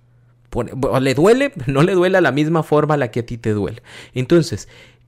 le 1.01 1.13
duele, 1.13 1.53
no 1.67 1.83
le 1.83 1.93
duele 1.93 2.17
a 2.17 2.21
la 2.21 2.31
misma 2.31 2.63
forma 2.63 2.93
a 2.95 2.97
la 2.97 3.11
que 3.11 3.21
a 3.21 3.25
ti 3.25 3.37
te 3.37 3.51
duele. 3.51 3.81
Entonces, 4.13 4.67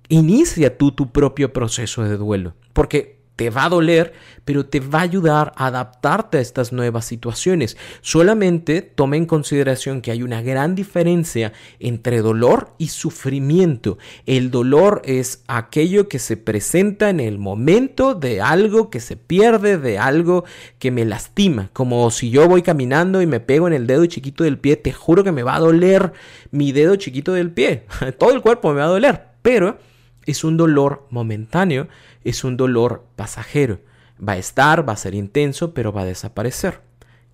inicia 0.09 0.77
tú 0.77 0.91
tu 0.91 1.11
propio 1.11 1.53
proceso 1.53 2.03
de 2.03 2.17
duelo, 2.17 2.53
porque 2.73 3.14
te 3.35 3.49
va 3.49 3.65
a 3.65 3.69
doler, 3.69 4.13
pero 4.45 4.65
te 4.65 4.79
va 4.79 4.99
a 4.99 5.03
ayudar 5.03 5.53
a 5.55 5.67
adaptarte 5.67 6.37
a 6.37 6.41
estas 6.41 6.71
nuevas 6.71 7.05
situaciones. 7.05 7.77
Solamente 8.01 8.81
toma 8.81 9.17
en 9.17 9.25
consideración 9.25 10.01
que 10.01 10.11
hay 10.11 10.23
una 10.23 10.41
gran 10.41 10.75
diferencia 10.75 11.53
entre 11.79 12.21
dolor 12.21 12.73
y 12.77 12.87
sufrimiento. 12.87 13.97
El 14.25 14.51
dolor 14.51 15.01
es 15.05 15.43
aquello 15.47 16.07
que 16.07 16.19
se 16.19 16.37
presenta 16.37 17.09
en 17.09 17.19
el 17.19 17.37
momento 17.37 18.15
de 18.15 18.41
algo 18.41 18.89
que 18.89 18.99
se 18.99 19.17
pierde, 19.17 19.77
de 19.77 19.97
algo 19.97 20.45
que 20.79 20.91
me 20.91 21.05
lastima. 21.05 21.69
Como 21.73 22.09
si 22.11 22.29
yo 22.29 22.47
voy 22.47 22.61
caminando 22.61 23.21
y 23.21 23.27
me 23.27 23.39
pego 23.39 23.67
en 23.67 23.73
el 23.73 23.87
dedo 23.87 24.05
chiquito 24.05 24.43
del 24.43 24.59
pie, 24.59 24.77
te 24.77 24.93
juro 24.93 25.23
que 25.23 25.31
me 25.31 25.43
va 25.43 25.55
a 25.55 25.59
doler 25.59 26.13
mi 26.51 26.71
dedo 26.71 26.95
chiquito 26.95 27.33
del 27.33 27.51
pie. 27.51 27.83
Todo 28.17 28.31
el 28.31 28.41
cuerpo 28.41 28.71
me 28.71 28.79
va 28.79 28.85
a 28.85 28.89
doler, 28.89 29.21
pero 29.41 29.77
es 30.25 30.43
un 30.43 30.57
dolor 30.57 31.07
momentáneo, 31.09 31.87
es 32.23 32.43
un 32.43 32.57
dolor 32.57 33.05
pasajero. 33.15 33.79
Va 34.17 34.33
a 34.33 34.37
estar, 34.37 34.87
va 34.87 34.93
a 34.93 34.97
ser 34.97 35.13
intenso, 35.13 35.73
pero 35.73 35.91
va 35.91 36.01
a 36.01 36.05
desaparecer. 36.05 36.81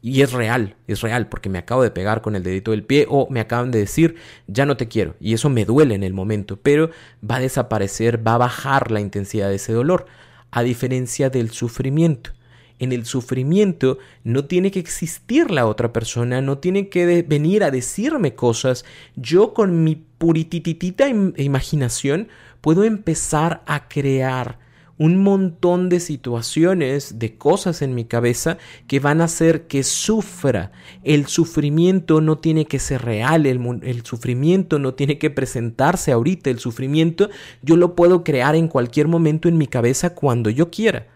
Y 0.04 0.22
es 0.22 0.32
real, 0.32 0.76
es 0.88 1.02
real, 1.02 1.30
porque 1.30 1.50
me 1.50 1.60
acabo 1.60 1.84
de 1.84 1.92
pegar 1.92 2.22
con 2.22 2.36
el 2.36 2.42
dedito 2.42 2.72
del 2.72 2.84
pie 2.84 3.06
o 3.08 3.28
me 3.30 3.40
acaban 3.40 3.70
de 3.70 3.80
decir, 3.80 4.16
ya 4.48 4.66
no 4.66 4.76
te 4.76 4.88
quiero. 4.88 5.16
Y 5.20 5.34
eso 5.34 5.50
me 5.50 5.64
duele 5.64 5.94
en 5.94 6.04
el 6.04 6.14
momento, 6.14 6.58
pero 6.58 6.90
va 7.24 7.36
a 7.36 7.40
desaparecer, 7.40 8.26
va 8.26 8.34
a 8.34 8.40
bajar 8.40 8.90
la 8.90 9.00
intensidad 9.00 9.50
de 9.50 9.56
ese 9.56 9.74
dolor, 9.74 10.08
a 10.50 10.64
diferencia 10.64 11.30
del 11.30 11.52
sufrimiento. 11.52 12.32
En 12.80 12.92
el 12.94 13.06
sufrimiento 13.06 14.00
no 14.24 14.46
tiene 14.46 14.72
que 14.72 14.80
existir 14.80 15.52
la 15.52 15.68
otra 15.68 15.94
persona, 15.94 16.42
no 16.42 16.58
tiene 16.58 16.90
que 16.90 17.22
venir 17.22 17.64
a 17.64 17.70
decirme 17.70 18.34
cosas. 18.34 18.86
Yo 19.16 19.54
con 19.54 19.84
mi 19.84 19.96
purititita 19.96 21.08
imaginación 21.08 22.30
puedo 22.62 22.84
empezar 22.84 23.64
a 23.66 23.88
crear 23.88 24.60
un 24.98 25.18
montón 25.18 25.90
de 25.90 26.00
situaciones, 26.00 27.18
de 27.18 27.36
cosas 27.36 27.82
en 27.82 27.96
mi 27.96 28.06
cabeza 28.06 28.60
que 28.86 29.00
van 29.00 29.20
a 29.20 29.24
hacer 29.24 29.66
que 29.66 29.82
sufra. 29.82 30.72
El 31.04 31.26
sufrimiento 31.26 32.22
no 32.22 32.38
tiene 32.38 32.66
que 32.66 32.78
ser 32.78 33.02
real, 33.02 33.48
el, 33.48 34.06
sufrimiento 34.06 34.78
no 34.78 34.94
tiene 34.94 35.18
que 35.18 35.32
presentarse 35.32 36.12
ahorita, 36.12 36.52
el 36.52 36.60
sufrimiento 36.60 37.32
yo 37.64 37.78
lo 37.78 37.96
puedo 37.96 38.24
crear 38.24 38.56
en 38.56 38.68
cualquier 38.68 39.08
momento 39.08 39.50
en 39.50 39.58
mi 39.58 39.66
cabeza 39.66 40.14
cuando 40.14 40.52
yo 40.52 40.70
quiera 40.70 41.08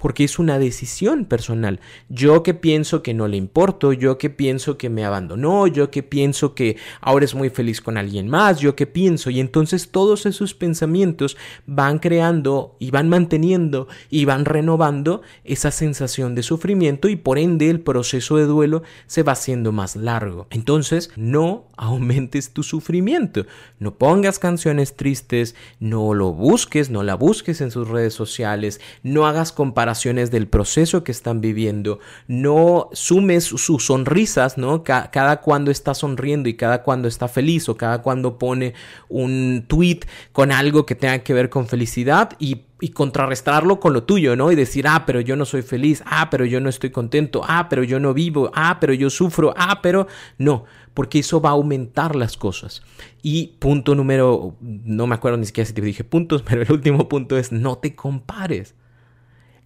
porque 0.00 0.24
es 0.24 0.38
una 0.38 0.58
decisión 0.58 1.26
personal. 1.26 1.78
Yo 2.08 2.42
que 2.42 2.54
pienso 2.54 3.02
que 3.02 3.12
no 3.12 3.28
le 3.28 3.36
importo, 3.36 3.92
yo 3.92 4.16
que 4.16 4.30
pienso 4.30 4.78
que 4.78 4.88
me 4.88 5.04
abandonó, 5.04 5.66
yo 5.66 5.90
que 5.90 6.02
pienso 6.02 6.54
que 6.54 6.78
ahora 7.02 7.26
es 7.26 7.34
muy 7.34 7.50
feliz 7.50 7.82
con 7.82 7.98
alguien 7.98 8.26
más, 8.26 8.60
yo 8.60 8.74
que 8.74 8.86
pienso, 8.86 9.28
y 9.28 9.40
entonces 9.40 9.90
todos 9.90 10.24
esos 10.24 10.54
pensamientos 10.54 11.36
van 11.66 11.98
creando 11.98 12.76
y 12.78 12.90
van 12.90 13.10
manteniendo 13.10 13.88
y 14.08 14.24
van 14.24 14.46
renovando 14.46 15.20
esa 15.44 15.70
sensación 15.70 16.34
de 16.34 16.44
sufrimiento 16.44 17.10
y 17.10 17.16
por 17.16 17.38
ende 17.38 17.68
el 17.68 17.80
proceso 17.80 18.38
de 18.38 18.46
duelo 18.46 18.82
se 19.06 19.22
va 19.22 19.32
haciendo 19.32 19.70
más 19.70 19.96
largo. 19.96 20.46
Entonces, 20.48 21.10
no 21.16 21.66
aumentes 21.76 22.54
tu 22.54 22.62
sufrimiento, 22.62 23.44
no 23.78 23.96
pongas 23.96 24.38
canciones 24.38 24.96
tristes, 24.96 25.54
no 25.78 26.14
lo 26.14 26.32
busques, 26.32 26.88
no 26.88 27.02
la 27.02 27.16
busques 27.16 27.60
en 27.60 27.70
sus 27.70 27.86
redes 27.86 28.14
sociales, 28.14 28.80
no 29.02 29.26
hagas 29.26 29.52
comparaciones 29.52 29.89
del 30.30 30.48
proceso 30.48 31.04
que 31.04 31.12
están 31.12 31.40
viviendo, 31.40 31.98
no 32.26 32.88
sumes 32.92 33.44
sus 33.44 33.86
sonrisas, 33.86 34.58
¿no? 34.58 34.82
cada 34.82 35.40
cuando 35.40 35.70
está 35.70 35.94
sonriendo 35.94 36.48
y 36.48 36.54
cada 36.54 36.82
cuando 36.82 37.08
está 37.08 37.28
feliz 37.28 37.68
o 37.68 37.76
cada 37.76 38.02
cuando 38.02 38.38
pone 38.38 38.74
un 39.08 39.64
tweet 39.66 40.00
con 40.32 40.52
algo 40.52 40.86
que 40.86 40.94
tenga 40.94 41.20
que 41.20 41.34
ver 41.34 41.50
con 41.50 41.66
felicidad 41.66 42.30
y 42.38 42.62
y 42.80 42.88
contrarrestarlo 42.88 43.78
con 43.78 43.92
lo 43.92 44.04
tuyo, 44.04 44.36
¿no? 44.36 44.50
Y 44.50 44.54
decir, 44.54 44.86
ah, 44.88 45.04
pero 45.06 45.20
yo 45.20 45.36
no 45.36 45.44
soy 45.44 45.62
feliz, 45.62 46.02
ah, 46.06 46.28
pero 46.30 46.44
yo 46.44 46.60
no 46.60 46.68
estoy 46.68 46.90
contento, 46.90 47.42
ah, 47.46 47.68
pero 47.68 47.84
yo 47.84 48.00
no 48.00 48.14
vivo, 48.14 48.50
ah, 48.54 48.78
pero 48.80 48.94
yo 48.94 49.10
sufro, 49.10 49.52
ah, 49.56 49.80
pero 49.82 50.06
no, 50.38 50.64
porque 50.94 51.18
eso 51.18 51.40
va 51.40 51.50
a 51.50 51.52
aumentar 51.52 52.16
las 52.16 52.36
cosas. 52.36 52.82
Y 53.22 53.54
punto 53.58 53.94
número, 53.94 54.56
no 54.60 55.06
me 55.06 55.14
acuerdo 55.14 55.38
ni 55.38 55.46
siquiera 55.46 55.66
si 55.66 55.74
te 55.74 55.82
dije 55.82 56.04
puntos, 56.04 56.42
pero 56.46 56.62
el 56.62 56.72
último 56.72 57.08
punto 57.08 57.36
es 57.36 57.52
no 57.52 57.78
te 57.78 57.94
compares. 57.94 58.74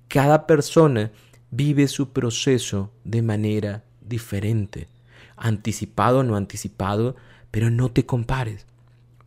Cada 0.09 0.47
persona 0.47 1.11
vive 1.51 1.89
su 1.89 2.11
proceso 2.11 2.91
de 3.05 3.23
manera 3.23 3.85
diferente, 4.01 4.89
anticipado 5.37 6.21
o 6.21 6.23
no 6.23 6.37
anticipado, 6.37 7.17
pero 7.51 7.71
no 7.71 7.91
te 7.91 8.07
compares. 8.07 8.67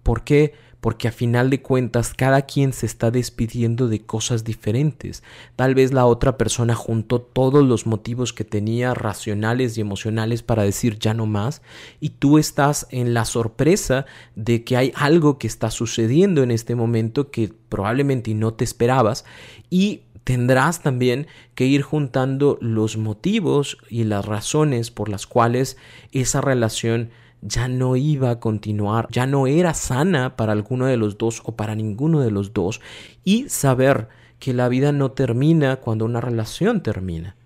¿Por 0.04 0.24
qué? 0.24 0.54
porque 0.88 1.08
a 1.08 1.12
final 1.12 1.50
de 1.50 1.62
cuentas 1.62 2.14
cada 2.14 2.44
quien 2.44 2.72
se 2.72 2.86
está 2.86 3.12
despidiendo 3.12 3.88
de 3.88 4.04
cosas 4.04 4.44
diferentes. 4.44 5.24
Tal 5.56 5.76
vez 5.76 5.92
la 5.92 6.06
otra 6.06 6.38
persona 6.38 6.76
juntó 6.76 7.20
todos 7.22 7.66
los 7.66 7.86
motivos 7.86 8.32
que 8.32 8.44
tenía 8.44 8.94
racionales 8.94 9.78
y 9.78 9.82
emocionales 9.82 10.44
para 10.44 10.64
decir 10.64 10.98
ya 11.00 11.14
no 11.14 11.26
más 11.26 11.62
y 12.00 12.10
tú 12.12 12.38
estás 12.38 12.88
en 12.92 13.14
la 13.14 13.26
sorpresa 13.26 14.06
de 14.36 14.64
que 14.64 14.78
hay 14.78 14.94
algo 14.96 15.38
que 15.38 15.48
está 15.48 15.72
sucediendo 15.72 16.44
en 16.44 16.52
este 16.52 16.76
momento 16.76 17.32
que 17.32 17.52
probablemente 17.70 18.34
no 18.34 18.54
te 18.54 18.64
esperabas 18.64 19.26
y 19.70 20.04
tendrás 20.28 20.82
también 20.82 21.28
que 21.56 21.68
ir 21.68 21.84
juntando 21.84 22.58
los 22.60 22.98
motivos 22.98 23.78
y 23.90 24.04
las 24.04 24.26
razones 24.26 24.92
por 24.92 25.08
las 25.08 25.26
cuales 25.26 25.78
esa 26.12 26.42
relación 26.42 27.12
ya 27.42 27.70
no 27.70 27.96
iba 27.96 28.32
a 28.32 28.40
continuar, 28.42 29.08
ya 29.10 29.26
no 29.26 29.48
era 29.48 29.74
sana 29.74 30.36
para 30.36 30.52
alguno 30.52 30.86
de 30.86 30.98
los 30.98 31.18
dos 31.18 31.42
o 31.46 31.56
para 31.56 31.76
ninguno 31.76 32.20
de 32.20 32.32
los 32.32 32.52
dos 32.52 32.82
y 33.24 33.48
saber 33.48 34.10
que 34.38 34.54
la 34.54 34.68
vida 34.68 34.92
no 34.92 35.12
termina 35.12 35.78
cuando 35.78 36.04
una 36.04 36.20
relación 36.20 36.84
termina, 36.84 37.38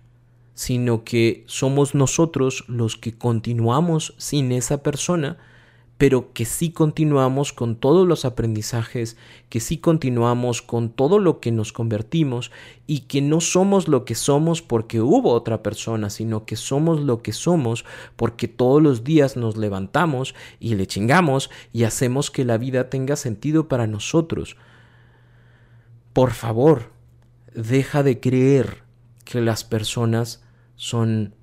sino 0.54 1.04
que 1.04 1.44
somos 1.46 1.94
nosotros 1.94 2.64
los 2.66 2.96
que 2.96 3.16
continuamos 3.16 4.12
sin 4.18 4.50
esa 4.50 4.82
persona 4.82 5.38
pero 5.98 6.32
que 6.32 6.44
sí 6.44 6.72
continuamos 6.72 7.52
con 7.52 7.76
todos 7.76 8.08
los 8.08 8.24
aprendizajes, 8.24 9.16
que 9.48 9.60
sí 9.60 9.78
continuamos 9.78 10.60
con 10.60 10.90
todo 10.90 11.20
lo 11.20 11.38
que 11.38 11.52
nos 11.52 11.72
convertimos 11.72 12.50
y 12.88 13.00
que 13.00 13.22
no 13.22 13.40
somos 13.40 13.86
lo 13.86 14.04
que 14.04 14.16
somos 14.16 14.62
porque 14.62 15.00
hubo 15.00 15.32
otra 15.32 15.62
persona, 15.62 16.10
sino 16.10 16.44
que 16.44 16.56
somos 16.56 17.00
lo 17.00 17.22
que 17.22 17.32
somos 17.32 17.84
porque 18.16 18.48
todos 18.48 18.82
los 18.82 19.04
días 19.04 19.36
nos 19.36 19.56
levantamos 19.56 20.34
y 20.58 20.74
le 20.74 20.88
chingamos 20.88 21.50
y 21.72 21.84
hacemos 21.84 22.32
que 22.32 22.44
la 22.44 22.58
vida 22.58 22.90
tenga 22.90 23.14
sentido 23.14 23.68
para 23.68 23.86
nosotros. 23.86 24.56
Por 26.12 26.32
favor, 26.32 26.90
deja 27.54 28.02
de 28.02 28.18
creer 28.18 28.82
que 29.24 29.40
las 29.40 29.62
personas 29.62 30.42
son 30.74 31.36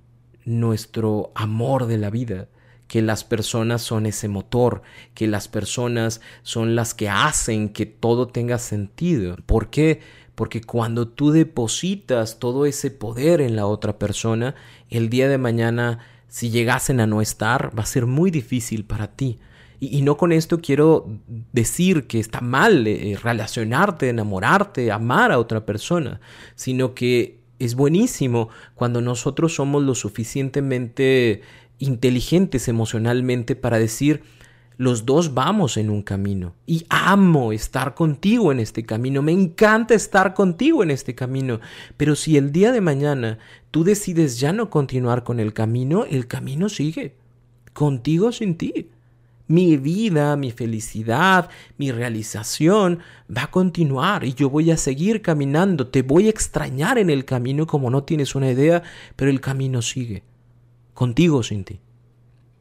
nuestro 0.43 1.31
amor 1.33 1.85
de 1.85 1.97
la 1.97 2.09
vida 2.09 2.49
que 2.89 3.03
las 3.03 3.23
personas 3.23 3.83
son 3.83 4.07
ese 4.07 4.27
motor, 4.27 4.81
que 5.13 5.27
las 5.27 5.47
personas 5.47 6.21
son 6.41 6.75
las 6.75 6.95
que 6.95 7.07
hacen 7.07 7.69
que 7.69 7.85
todo 7.85 8.27
tenga 8.27 8.57
sentido. 8.57 9.37
¿Por 9.45 9.69
qué? 9.69 10.01
Porque 10.33 10.61
cuando 10.61 11.07
tú 11.07 11.29
depositas 11.29 12.39
todo 12.39 12.65
ese 12.65 12.89
poder 12.89 13.41
en 13.41 13.55
la 13.55 13.67
otra 13.67 13.99
persona, 13.99 14.55
el 14.89 15.11
día 15.11 15.29
de 15.29 15.37
mañana, 15.37 15.99
si 16.27 16.49
llegasen 16.49 16.99
a 16.99 17.05
no 17.05 17.21
estar, 17.21 17.77
va 17.77 17.83
a 17.83 17.85
ser 17.85 18.07
muy 18.07 18.31
difícil 18.31 18.83
para 18.85 19.15
ti. 19.15 19.39
Y, 19.79 20.01
no 20.01 20.17
con 20.17 20.31
esto 20.31 20.59
quiero 20.59 21.07
decir 21.53 22.07
que 22.07 22.19
está 22.19 22.41
mal 22.41 22.87
eh, 22.87 23.17
relacionarte, 23.21 24.09
enamorarte, 24.09 24.91
amar 24.91 25.31
a 25.31 25.39
otra 25.39 25.63
persona, 25.63 26.19
sino 26.55 26.95
que 26.95 27.39
es 27.59 27.75
buenísimo 27.75 28.49
cuando 28.73 28.99
nosotros 28.99 29.53
somos 29.53 29.83
lo 29.83 29.93
suficientemente 29.93 31.43
inteligentes 31.79 32.67
emocionalmente 32.67 33.55
para 33.55 33.79
decir, 33.79 34.21
los 34.79 35.05
dos 35.05 35.33
vamos 35.33 35.75
en 35.75 35.89
un 35.89 36.01
camino 36.01 36.55
y 36.65 36.85
amo 36.89 37.51
estar 37.51 37.95
contigo 37.95 38.53
en 38.53 38.61
este 38.61 38.85
camino, 38.85 39.21
me 39.21 39.33
encanta 39.33 39.93
estar 39.93 40.33
contigo 40.33 40.83
en 40.83 40.89
este 40.89 41.15
camino, 41.15 41.59
pero 41.97 42.15
si 42.15 42.37
el 42.37 42.53
día 42.53 42.71
de 42.71 42.79
mañana 42.79 43.39
tú 43.71 43.83
decides 43.83 44.39
ya 44.39 44.53
no 44.53 44.69
continuar 44.69 45.25
con 45.25 45.41
el 45.41 45.51
camino, 45.51 46.05
el 46.05 46.27
camino 46.27 46.69
sigue, 46.69 47.15
contigo 47.73 48.31
sin 48.31 48.55
ti. 48.55 48.87
mi 49.47 49.75
vida, 49.77 50.37
mi 50.37 50.51
felicidad, 50.51 51.49
mi 51.77 51.91
realización 51.91 52.99
va 53.35 53.43
a 53.43 53.51
continuar 53.51 54.23
y 54.23 54.33
yo 54.33 54.49
voy 54.49 54.69
a 54.71 54.77
seguir 54.77 55.23
caminando. 55.23 55.87
Te 55.87 56.03
voy 56.03 56.27
a 56.27 56.29
extrañar 56.29 56.99
en 56.99 57.09
el 57.09 57.25
camino 57.25 57.65
como 57.65 57.89
no 57.89 58.03
tienes 58.03 58.35
una 58.35 58.51
idea, 58.51 58.83
pero 59.15 59.31
el 59.31 59.41
camino 59.41 59.81
sigue. 59.81 60.23
Contigo 60.99 61.43
sin 61.43 61.63
ti. 61.63 61.79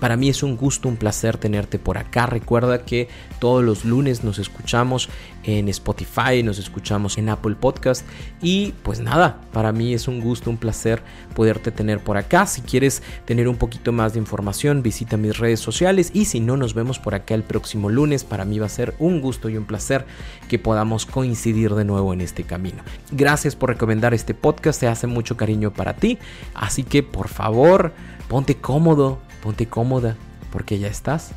Para 0.00 0.16
mí 0.16 0.28
es 0.28 0.42
un 0.42 0.56
gusto, 0.56 0.88
un 0.88 0.96
placer 0.96 1.38
tenerte 1.38 1.78
por 1.78 1.98
acá. 1.98 2.26
Recuerda 2.26 2.84
que 2.84 3.08
todos 3.40 3.64
los 3.64 3.84
lunes 3.84 4.22
nos 4.22 4.38
escuchamos 4.38 5.08
en 5.44 5.68
Spotify, 5.68 6.42
nos 6.42 6.58
escuchamos 6.58 7.18
en 7.18 7.28
Apple 7.28 7.54
Podcast 7.54 8.06
y 8.42 8.74
pues 8.82 9.00
nada, 9.00 9.40
para 9.52 9.72
mí 9.72 9.94
es 9.94 10.08
un 10.08 10.20
gusto, 10.20 10.50
un 10.50 10.56
placer 10.56 11.02
poderte 11.34 11.70
tener 11.70 12.00
por 12.00 12.16
acá. 12.16 12.46
Si 12.46 12.60
quieres 12.60 13.02
tener 13.24 13.48
un 13.48 13.56
poquito 13.56 13.92
más 13.92 14.12
de 14.12 14.18
información, 14.18 14.82
visita 14.82 15.16
mis 15.16 15.38
redes 15.38 15.60
sociales 15.60 16.10
y 16.12 16.26
si 16.26 16.40
no 16.40 16.56
nos 16.56 16.74
vemos 16.74 16.98
por 16.98 17.14
acá 17.14 17.34
el 17.34 17.42
próximo 17.42 17.88
lunes, 17.88 18.24
para 18.24 18.44
mí 18.44 18.58
va 18.58 18.66
a 18.66 18.70
ser 18.70 18.94
un 18.98 19.20
gusto 19.20 19.48
y 19.48 19.56
un 19.56 19.64
placer 19.64 20.06
que 20.48 20.58
podamos 20.58 21.06
coincidir 21.06 21.74
de 21.74 21.84
nuevo 21.84 22.12
en 22.12 22.20
este 22.20 22.44
camino. 22.44 22.82
Gracias 23.10 23.56
por 23.56 23.70
recomendar 23.70 24.14
este 24.14 24.34
podcast, 24.34 24.80
se 24.80 24.88
hace 24.88 25.06
mucho 25.06 25.36
cariño 25.36 25.72
para 25.72 25.94
ti, 25.94 26.18
así 26.54 26.82
que 26.82 27.02
por 27.02 27.28
favor, 27.28 27.92
ponte 28.28 28.56
cómodo 28.56 29.20
Ponte 29.42 29.66
cómoda 29.66 30.16
porque 30.50 30.78
ya 30.78 30.88
estás 30.88 31.32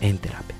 en 0.00 0.18
terapia. 0.18 0.59